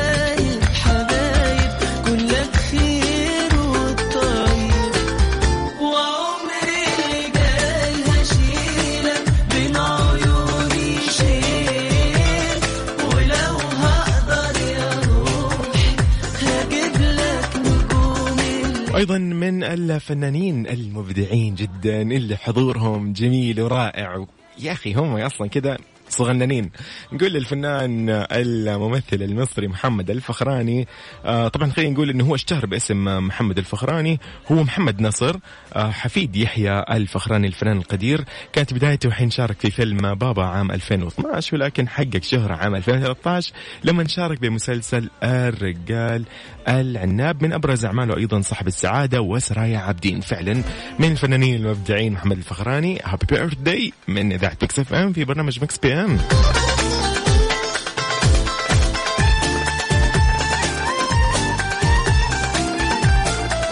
الليل 19.00 19.12
أيضا 19.12 19.18
من 19.18 19.64
الفنانين 19.64 20.66
المبدعين 20.66 21.54
جدا 21.54 22.02
اللي 22.02 22.36
حضورهم 22.36 23.12
جميل 23.12 23.60
ورائع. 23.60 24.26
يا 24.58 24.72
أخي 24.72 24.94
هم 24.94 25.16
أصلا 25.16 25.48
كذا 25.48 25.76
صغننين. 26.10 26.70
نقول 27.12 27.32
للفنان 27.32 28.08
الممثل 28.32 29.22
المصري 29.22 29.68
محمد 29.68 30.10
الفخراني 30.10 30.88
آه 31.24 31.48
طبعا 31.48 31.70
خلينا 31.70 31.92
نقول 31.92 32.10
إنه 32.10 32.24
هو 32.24 32.34
اشتهر 32.34 32.66
باسم 32.66 33.04
محمد 33.26 33.58
الفخراني 33.58 34.20
هو 34.52 34.62
محمد 34.62 35.00
نصر 35.02 35.36
آه 35.72 35.90
حفيد 35.90 36.36
يحيى 36.36 36.84
الفخراني 36.90 37.46
الفنان 37.46 37.76
القدير 37.78 38.24
كانت 38.52 38.74
بدايته 38.74 39.10
حين 39.10 39.30
شارك 39.30 39.60
في 39.60 39.70
فيلم 39.70 40.14
بابا 40.14 40.44
عام 40.44 40.70
2012 40.70 41.56
ولكن 41.56 41.88
حقق 41.88 42.22
شهرة 42.22 42.54
عام 42.54 42.74
2013 42.74 43.52
لما 43.84 44.08
شارك 44.08 44.40
بمسلسل 44.40 45.10
الرجال 45.22 46.24
العناب 46.68 47.42
من 47.42 47.52
أبرز 47.52 47.84
أعماله 47.84 48.16
أيضا 48.16 48.40
صاحب 48.40 48.66
السعادة 48.66 49.20
وسرايا 49.20 49.78
عابدين. 49.78 50.20
فعلا 50.20 50.62
من 50.98 51.10
الفنانين 51.12 51.54
المبدعين 51.54 52.12
محمد 52.12 52.36
الفخراني 52.36 52.98
happy 53.04 53.26
birthday 53.30 53.92
من 54.08 54.32
إذاعة 54.32 54.56
Mix 54.62 54.78
FM 54.78 55.12
في 55.12 55.24
برنامج 55.24 55.62
Mix 55.62 55.78
PM. 55.78 55.99
إم. 56.00 56.18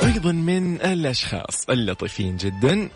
أيضا 0.05 0.33
من 0.33 0.81
الأشخاص 0.81 1.71
اللطيفين 1.71 2.37
جدا. 2.37 2.89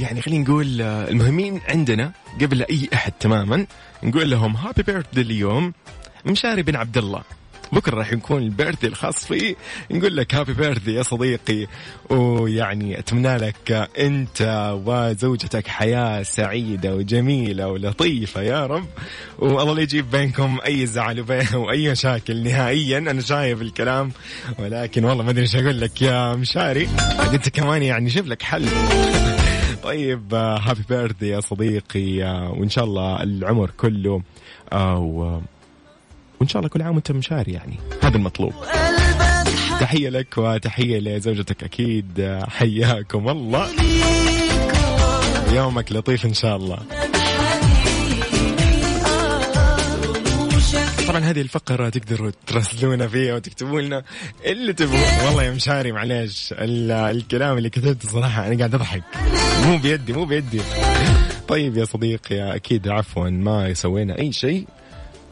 يعني 0.00 0.22
خلينا 0.22 0.44
نقول 0.44 0.82
آه، 0.82 1.08
المهمين 1.08 1.60
عندنا 1.68 2.12
قبل 2.40 2.62
أي 2.62 2.88
أحد 2.94 3.12
تماما 3.12 3.66
نقول 4.02 4.30
لهم 4.30 4.56
happy 4.56 4.82
birthday 4.82 5.18
اليوم 5.18 5.72
مشاري 6.26 6.62
بن 6.62 6.76
عبد 6.76 6.98
الله. 6.98 7.22
بكرة 7.72 7.96
راح 7.96 8.12
يكون 8.12 8.42
ال 8.42 8.47
birthday 8.47 8.86
الخاص 8.86 9.26
فيه. 9.26 9.56
نقول 9.90 10.16
لك 10.16 10.34
هابي 10.34 10.52
بيرثدي 10.52 10.94
يا 10.94 11.02
صديقي. 11.02 11.66
ويعني 12.10 12.98
أتمنى 12.98 13.36
لك 13.36 13.88
أنت 13.98 14.72
وزوجتك 14.84 15.66
حياة 15.66 16.22
سعيدة 16.22 16.96
وجميلة 16.96 17.68
ولطيفة 17.68 18.42
يا 18.42 18.66
رب. 18.66 18.86
والله 19.38 19.74
لا 19.74 19.82
يجيب 19.82 20.10
بينكم 20.10 20.58
أي 20.66 20.86
زعل 20.86 21.24
وأي 21.54 21.90
مشاكل 21.90 22.42
نهائيا. 22.42 22.98
أنا 22.98 23.20
شايف 23.20 23.62
الكلام. 23.62 24.12
ولكن 24.58 25.04
والله 25.04 25.24
ما 25.24 25.30
أدري 25.30 25.42
إيش 25.42 25.56
أقول 25.56 25.80
لك 25.80 26.02
يا 26.02 26.34
مشاري. 26.34 26.88
أنت 27.32 27.48
كمان 27.48 27.82
يعني 27.82 28.10
شوف 28.10 28.26
لك 28.26 28.42
حل. 28.42 28.68
طيب 29.82 30.34
هابي 30.34 30.82
بيرثدي 30.88 31.28
يا 31.28 31.40
صديقي. 31.40 32.20
وإن 32.58 32.68
شاء 32.68 32.84
الله 32.84 33.22
العمر 33.22 33.70
كله. 33.70 34.22
آه، 34.72 35.42
وإن 36.40 36.48
شاء 36.48 36.60
الله 36.60 36.68
كل 36.68 36.82
عام 36.82 36.94
وأنت 36.94 37.12
مشاري 37.12 37.52
يعني. 37.52 37.76
هذا 38.02 38.16
المطلوب. 38.16 38.52
تحية 39.80 40.08
لك 40.08 40.38
وتحية 40.38 40.98
لزوجتك 40.98 41.64
أكيد. 41.64 42.38
حياكم 42.48 43.28
الله. 43.28 43.68
يومك 45.52 45.92
لطيف 45.92 46.26
إن 46.26 46.34
شاء 46.34 46.56
الله. 46.56 46.78
طبعا 51.08 51.20
هذه 51.20 51.40
الفقرة 51.40 51.88
تقدروا 51.88 52.30
تراسلونا 52.46 53.08
فيها 53.08 53.34
وتكتبوا 53.34 53.80
لنا 53.80 54.02
اللي 54.46 54.72
تبغوا 54.72 55.26
والله 55.26 55.42
يا 55.42 55.50
مشاري 55.50 55.92
معليش. 55.92 56.52
ال- 56.58 56.90
الكلام 56.92 57.58
اللي 57.58 57.70
كتبته 57.70 58.08
صراحة 58.08 58.46
أنا 58.46 58.58
قاعد 58.58 58.74
أضحك. 58.74 59.02
مو 59.66 59.78
بيدي 59.78 60.12
مو 60.12 60.24
بيدي. 60.24 60.60
طيب 61.48 61.76
يا 61.76 61.84
صديقي 61.84 62.56
أكيد 62.56 62.88
عفوا 62.88 63.30
ما 63.30 63.74
سوينا 63.74 64.18
أي 64.18 64.32
شيء. 64.32 64.66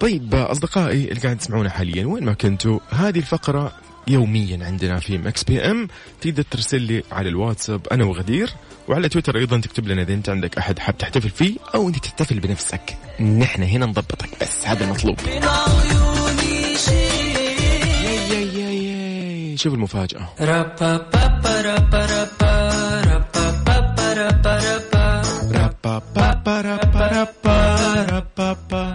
طيب 0.00 0.34
أصدقائي 0.34 1.08
اللي 1.08 1.20
قاعد 1.20 1.36
تسمعونا 1.36 1.70
حاليا 1.70 2.06
وين 2.06 2.24
ما 2.24 2.32
كنتوا 2.32 2.78
هذه 2.90 3.18
الفقرة 3.18 3.72
يوميا 4.08 4.66
عندنا 4.66 4.98
في 5.00 5.18
Mix 5.18 5.44
PM 5.44 5.88
تقدر 6.20 6.42
ترسل 6.42 6.80
لي 6.82 7.02
على 7.12 7.28
الواتساب 7.28 7.88
أنا 7.92 8.04
وغدير 8.04 8.50
وعلى 8.88 9.08
تويتر 9.08 9.36
أيضا 9.36 9.60
تكتب 9.60 9.88
لنا 9.88 10.02
إذا 10.02 10.14
أنت 10.14 10.28
عندك 10.28 10.58
أحد 10.58 10.78
حاب 10.78 10.98
تحتفل 10.98 11.30
فيه 11.30 11.56
أو 11.74 11.88
أنت 11.88 11.98
تحتفل 11.98 12.40
بنفسك. 12.40 12.96
نحن 13.20 13.62
هنا 13.62 13.86
نضبطك 13.86 14.28
بس 14.40 14.66
هذا 14.66 14.84
المطلوب. 14.84 15.16
شوف 19.56 19.74
المفاجأة. 19.74 20.28
رابا. 25.52 26.23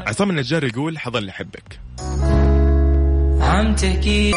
عصام 0.07 0.29
النجار 0.29 0.63
يقول 0.63 0.99
حظل 0.99 1.17
اللي 1.17 1.29
يحبك 1.29 1.79
عم 3.41 3.75
تحكي. 3.75 4.29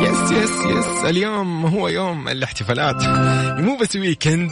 yes 0.00 0.30
yes 0.30 0.50
yes 0.50 1.04
اليوم 1.04 1.66
هو 1.66 1.88
يوم 1.88 2.28
الاحتفالات. 2.28 3.02
مو 3.60 3.76
بس 3.76 3.96
weekend 3.96 4.50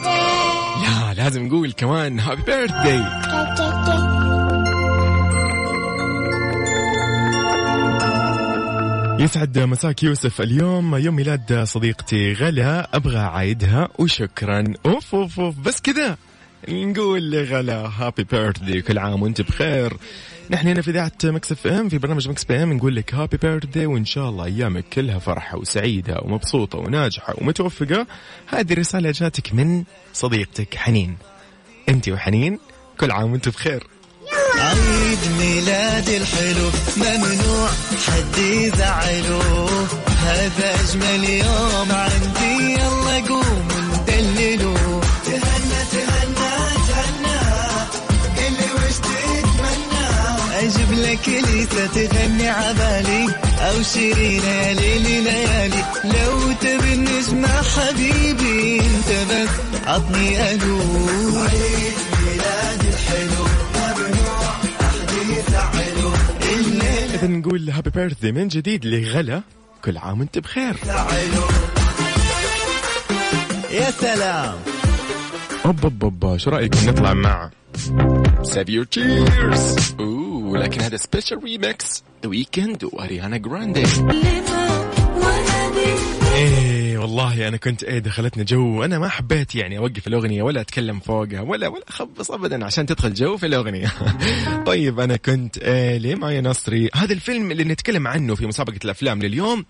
لا 0.81 1.13
لازم 1.13 1.47
نقول 1.47 1.71
كمان 1.71 2.19
happy 2.19 2.41
birthday 2.41 3.03
يسعد 9.23 9.59
مساك 9.59 10.03
يوسف 10.03 10.41
اليوم. 10.41 10.95
يوم 10.95 11.15
ميلاد 11.15 11.63
صديقتي 11.63 12.33
غلا 12.33 12.95
أبغى 12.95 13.17
اعايدها 13.17 13.87
وشكرا. 13.99 14.63
أوف 14.85 15.15
أوف 15.15 15.39
أوف. 15.39 15.59
بس 15.59 15.81
كذا 15.81 16.17
نقول 16.69 17.31
لغلا 17.31 17.75
happy 17.75 18.23
birthday 18.23 18.81
كل 18.81 18.97
عام 18.99 19.21
وانت 19.21 19.41
بخير. 19.41 19.97
نحن 20.49 20.67
هنا 20.67 20.81
في 20.81 20.91
إذاعة 20.91 21.11
Mix 21.23 21.51
FM 21.51 21.89
في 21.89 21.97
برنامج 21.97 22.29
Mix 22.29 22.43
PM 22.43 22.73
نقول 22.73 22.95
لك 22.95 23.13
happy 23.13 23.37
birthday 23.37 23.85
وإن 23.85 24.05
شاء 24.05 24.29
الله 24.29 24.45
أيامك 24.45 24.85
كلها 24.93 25.19
فرحة 25.19 25.57
وسعيدة 25.57 26.19
ومبسوطة 26.21 26.77
وناجحة 26.77 27.33
ومتوفقة. 27.37 28.07
هذه 28.47 28.73
رساله 28.73 29.11
جاتك 29.11 29.53
من 29.53 29.83
صديقتك 30.13 30.75
حنين. 30.75 31.17
أنت 31.89 32.09
وحنين 32.09 32.59
كل 32.99 33.11
عام 33.11 33.31
وانت 33.31 33.49
بخير. 33.49 33.87
عيد 34.59 35.19
ميلادي 35.39 36.17
الحلو 36.17 36.69
ممنوع 36.97 37.69
حد 38.07 38.37
يزعله. 38.37 39.69
هذا 40.21 40.75
أجمل 40.81 41.29
يوم 41.29 41.91
عندي 41.91 42.73
يلا 42.73 43.00
إليسا 51.11 51.87
تغني 51.87 52.49
عبالي 52.49 53.25
أو 53.59 53.83
شيرين 53.83 54.41
ليلي 54.77 55.21
ليالي. 55.21 55.83
لو 56.03 56.51
تبي 56.61 56.93
النجمة 56.93 57.47
حبيبي 57.47 58.79
انت 58.79 59.09
بس 59.31 59.49
عطني 59.87 60.37
عيد 60.37 60.63
ميلادي 62.23 62.89
الحلو 62.89 63.45
ممنوع 63.75 64.51
احد 64.81 65.11
يزعله 65.29 66.13
الليل 66.53 67.13
إذا 67.13 67.27
نقول 67.27 67.69
happy 67.69 67.89
birthday 67.89 68.31
من 68.31 68.47
جديد 68.47 68.85
لغلا 68.85 69.41
كل 69.85 69.97
عام 69.97 70.19
وأنت 70.19 70.39
بخير. 70.39 70.75
يا 73.71 73.91
سلام. 73.91 74.55
اوب 75.65 75.83
اوب 75.83 76.03
اوب 76.23 76.37
شو 76.37 76.49
رأيكم 76.49 76.89
نطلع 76.89 77.13
مع؟ 77.13 77.49
Your 78.69 78.85
Tears 78.85 79.93
اوه 79.99 80.30
لكن 80.57 80.81
هذا 80.81 80.97
special 80.97 81.43
remix 81.43 82.03
The 82.23 82.29
Weeknd 82.29 82.83
و 82.83 82.91
Ariana 82.91 83.37
Grande 83.37 83.83
إيه 86.35 86.97
والله 86.97 87.47
أنا 87.47 87.57
كنت 87.57 87.83
إيه 87.83 87.99
دخلتنا 87.99 88.43
جو. 88.43 88.83
أنا 88.83 88.99
ما 88.99 89.07
حبيت 89.07 89.55
يعني 89.55 89.77
أوقف 89.77 90.07
الأغنية 90.07 90.43
ولا 90.43 90.61
أتكلم 90.61 90.99
فوقها 90.99 91.41
ولا 91.41 91.67
ولا 91.67 91.83
أخبص 91.87 92.31
ابدا 92.31 92.65
عشان 92.65 92.85
تدخل 92.85 93.13
جو 93.13 93.37
في 93.37 93.45
الأغنية. 93.45 93.91
طيب 94.65 94.99
أنا 94.99 95.15
كنت 95.15 95.57
إيه 95.57 95.97
لماي 95.97 96.41
نصري. 96.41 96.89
هذا 96.95 97.13
الفيلم 97.13 97.51
اللي 97.51 97.63
نتكلم 97.63 98.07
عنه 98.07 98.35
في 98.35 98.47
مسابقة 98.47 98.79
الأفلام 98.85 99.21
لليوم 99.21 99.65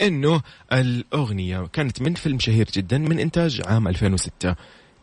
إنه 0.00 0.42
الأغنية 0.72 1.66
كانت 1.72 2.02
من 2.02 2.14
فيلم 2.14 2.38
شهير 2.38 2.68
جدا 2.74 2.98
من 2.98 3.18
إنتاج 3.18 3.62
عام 3.66 3.88
2006 3.88 4.54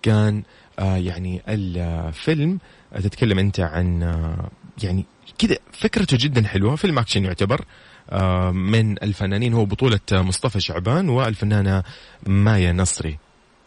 كان 0.02 0.44
آه 0.80 0.98
يعني 0.98 1.42
الفيلم 1.48 2.60
آه، 2.94 3.00
تتكلم 3.00 3.40
أنت 3.40 3.60
عن 3.60 4.04
آه 4.04 4.50
يعني 4.84 5.06
كذا 5.38 5.58
فكرته 5.72 6.18
جدا 6.20 6.48
حلوة. 6.48 6.76
فيلم 6.76 7.00
أكشن 7.00 7.26
يعتبر 7.26 7.66
آه 8.10 8.52
من 8.52 9.04
الفنانين 9.04 9.54
هو 9.54 9.66
بطولة 9.66 10.00
مصطفى 10.12 10.60
شعبان 10.60 11.10
والفنانة 11.10 11.84
مايا 12.28 12.74
نصري. 12.74 13.18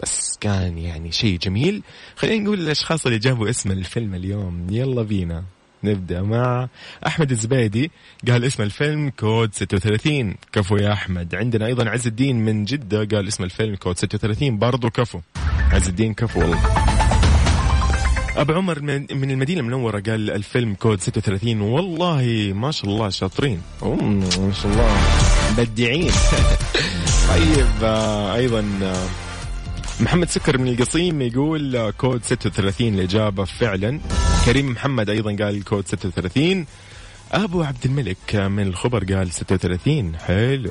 بس 0.02 0.38
كان 0.40 0.78
يعني 0.78 1.12
شيء 1.12 1.38
جميل. 1.38 1.82
خلينا 2.16 2.44
نقول 2.44 2.60
الأشخاص 2.60 3.06
اللي 3.06 3.18
جابوا 3.18 3.50
اسم 3.50 3.70
الفيلم 3.70 4.14
اليوم. 4.14 4.66
يلا 4.70 5.02
بينا 5.02 5.44
نبدأ 5.84 6.22
مع 6.22 6.68
أحمد 7.06 7.30
الزبيدي. 7.30 7.90
قال 8.28 8.44
اسم 8.44 8.62
الفيلم 8.62 9.10
كود 9.10 9.54
36 9.54 10.34
كفو 10.52 10.76
يا 10.76 10.92
أحمد. 10.92 11.34
عندنا 11.34 11.66
أيضا 11.66 11.88
عز 11.90 12.06
الدين 12.06 12.44
من 12.44 12.64
جدة 12.64 13.04
قال 13.04 13.28
اسم 13.28 13.44
الفيلم 13.44 13.74
كود 13.74 13.98
36 13.98 14.58
برضو 14.58 14.90
كفو. 14.90 15.20
عز 15.72 15.88
الدين 15.88 16.14
كفو 16.14 16.40
والله. 16.40 16.89
أبو 18.36 18.52
عمر 18.52 18.80
من 18.80 19.30
المدينة 19.30 19.60
المنورة 19.60 20.00
قال 20.00 20.30
الفيلم 20.30 20.74
كود 20.74 21.00
36 21.00 21.60
والله 21.60 22.52
ما 22.54 22.70
شاء 22.70 22.90
الله 22.90 23.08
شاطرين. 23.08 23.62
ما 23.82 24.52
شاء 24.62 24.72
الله. 24.72 24.96
مبدعين. 25.58 26.10
طيب 27.30 27.66
آه، 27.82 28.34
أيضا 28.34 28.64
آه، 28.82 29.06
محمد 30.00 30.30
سكر 30.30 30.58
من 30.58 30.68
القصيم 30.68 31.22
يقول 31.22 31.76
آه، 31.76 31.90
كود 31.90 32.24
36 32.24 32.94
الإجابة 32.94 33.44
فعلا. 33.44 34.00
كريم 34.44 34.70
محمد 34.72 35.10
أيضا 35.10 35.36
قال 35.44 35.64
كود 35.64 35.86
36 35.86 36.66
أبو 37.32 37.62
عبد 37.62 37.84
الملك 37.84 38.36
من 38.36 38.66
الخبر 38.66 39.14
قال 39.14 39.32
36 39.32 40.16
حلو. 40.16 40.70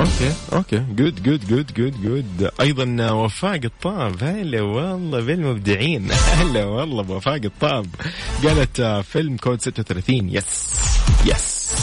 okay 0.00 0.32
okay. 0.52 0.78
Good 0.96 1.22
good 1.22 1.46
good 1.48 1.72
good 1.76 2.02
good 2.02 2.50
أيضا 2.60 3.10
وفاء 3.10 3.58
قطاب 3.58 4.24
هلا 4.24 4.60
والله 4.62 5.20
بالمبدعين. 5.20 6.08
هلا 6.40 6.64
والله 6.64 7.02
بوفاء 7.02 7.38
قطاب 7.38 7.86
قالت 8.44 8.80
آه، 8.80 9.02
فيلم 9.02 9.36
كود 9.36 9.60
36 9.60 10.28
yes 10.28 10.70
yes 11.26 11.74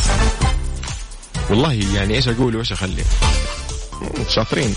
والله 1.49 1.73
يعني 1.73 2.15
إيش 2.15 2.27
أقول 2.27 2.55
وإيش 2.55 2.71
أخلي؟ 2.71 3.03
شاطرين. 4.29 4.73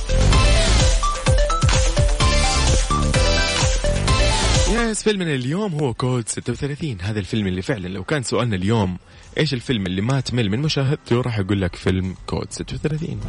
yes 4.91 5.03
فيلمنا 5.03 5.35
اليوم 5.35 5.75
هو 5.75 5.95
كود 5.95 6.29
36 6.29 6.97
هذا 7.01 7.19
الفيلم 7.19 7.47
اللي 7.47 7.63
فعلا 7.63 7.89
لو 7.89 8.05
كان 8.05 8.23
سؤالنا 8.23 8.57
اليوم 8.57 8.97
إيش 9.39 9.55
الفيلم 9.55 9.87
اللي 9.87 10.01
ما 10.01 10.21
تمل 10.21 10.51
من 10.51 10.59
مشاهدته؟ 10.59 11.21
راح 11.21 11.39
أقول 11.39 11.61
لك 11.63 11.77
فيلم 11.77 12.15
كود 12.27 12.47
36 12.51 13.21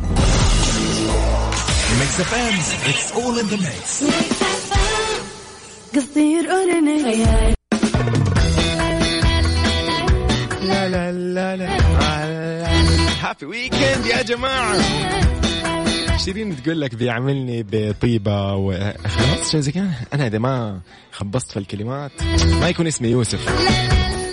Mix 1.99 2.19
FM 2.19 2.59
it's 2.89 3.11
all 3.11 3.39
in 3.39 3.45
the 3.45 3.57
mix 3.57 4.03
لا 10.63 10.89
لا 10.89 11.11
لا 11.11 11.55
لا 11.57 11.69
happy 13.21 13.45
weekend 13.45 14.05
يا 14.05 14.21
جماعة. 14.21 14.77
شيرين 16.17 16.63
تقول 16.63 16.81
لك 16.81 16.95
بيعملني 16.95 17.65
بطيبة 17.71 18.55
وخلاص 18.55 19.51
شيء 19.51 19.59
زي 19.59 19.71
كذا؟ 19.71 19.91
أنا 20.13 20.27
إذا 20.27 20.37
ما 20.37 20.79
خبصت 21.11 21.51
في 21.51 21.59
الكلمات 21.59 22.11
ما 22.61 22.69
يكون 22.69 22.87
اسمي 22.87 23.07
يوسف. 23.07 23.47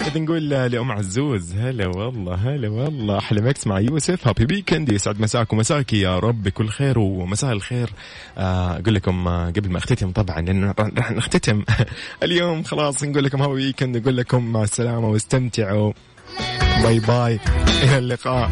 إذا 0.08 0.20
نقول 0.20 0.48
لأم 0.48 0.92
عزوز 0.92 1.54
هلا 1.56 1.86
والله 1.86 2.34
هلا 2.34 2.68
والله 2.68 3.18
أحلى 3.18 3.40
Mix 3.40 3.66
مع 3.66 3.80
يوسف 3.80 4.28
happy 4.28 4.54
weekend 4.54 4.92
يسعد 4.92 5.20
مساك 5.20 5.52
ومساك 5.52 5.92
يا 5.92 6.18
رب 6.18 6.42
بكل 6.42 6.68
خير 6.68 6.98
ومساء 6.98 7.52
الخير. 7.52 7.90
آه، 8.38 8.78
أقول 8.78 8.94
لكم 8.94 9.28
آه، 9.28 9.50
قبل 9.50 9.70
ما 9.70 9.78
أختتم 9.78 10.10
طبعا 10.10 10.40
لأن 10.40 10.74
راح 10.78 11.12
نختتم 11.12 11.64
اليوم 12.22 12.62
خلاص 12.62 13.04
نقول 13.04 13.24
لكم 13.24 13.42
happy 13.42 13.52
weekend 13.52 13.96
نقول 13.96 14.16
لكم 14.16 14.52
مع 14.52 14.62
السلامة 14.62 15.08
واستمتعوا. 15.08 15.92
bye 16.82 17.00
bye 17.00 17.40
إلى 17.82 17.98
اللقاء. 17.98 18.46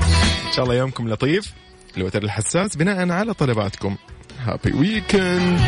إن 0.47 0.53
شاء 0.57 0.65
الله 0.65 0.75
يومكم 0.75 1.09
لطيف. 1.09 1.53
الوتر 1.97 2.23
الحساس 2.23 2.77
بناء 2.77 3.11
على 3.11 3.35
طلباتكم. 3.35 3.97
هابي 4.39 4.73
ويكند 4.73 5.61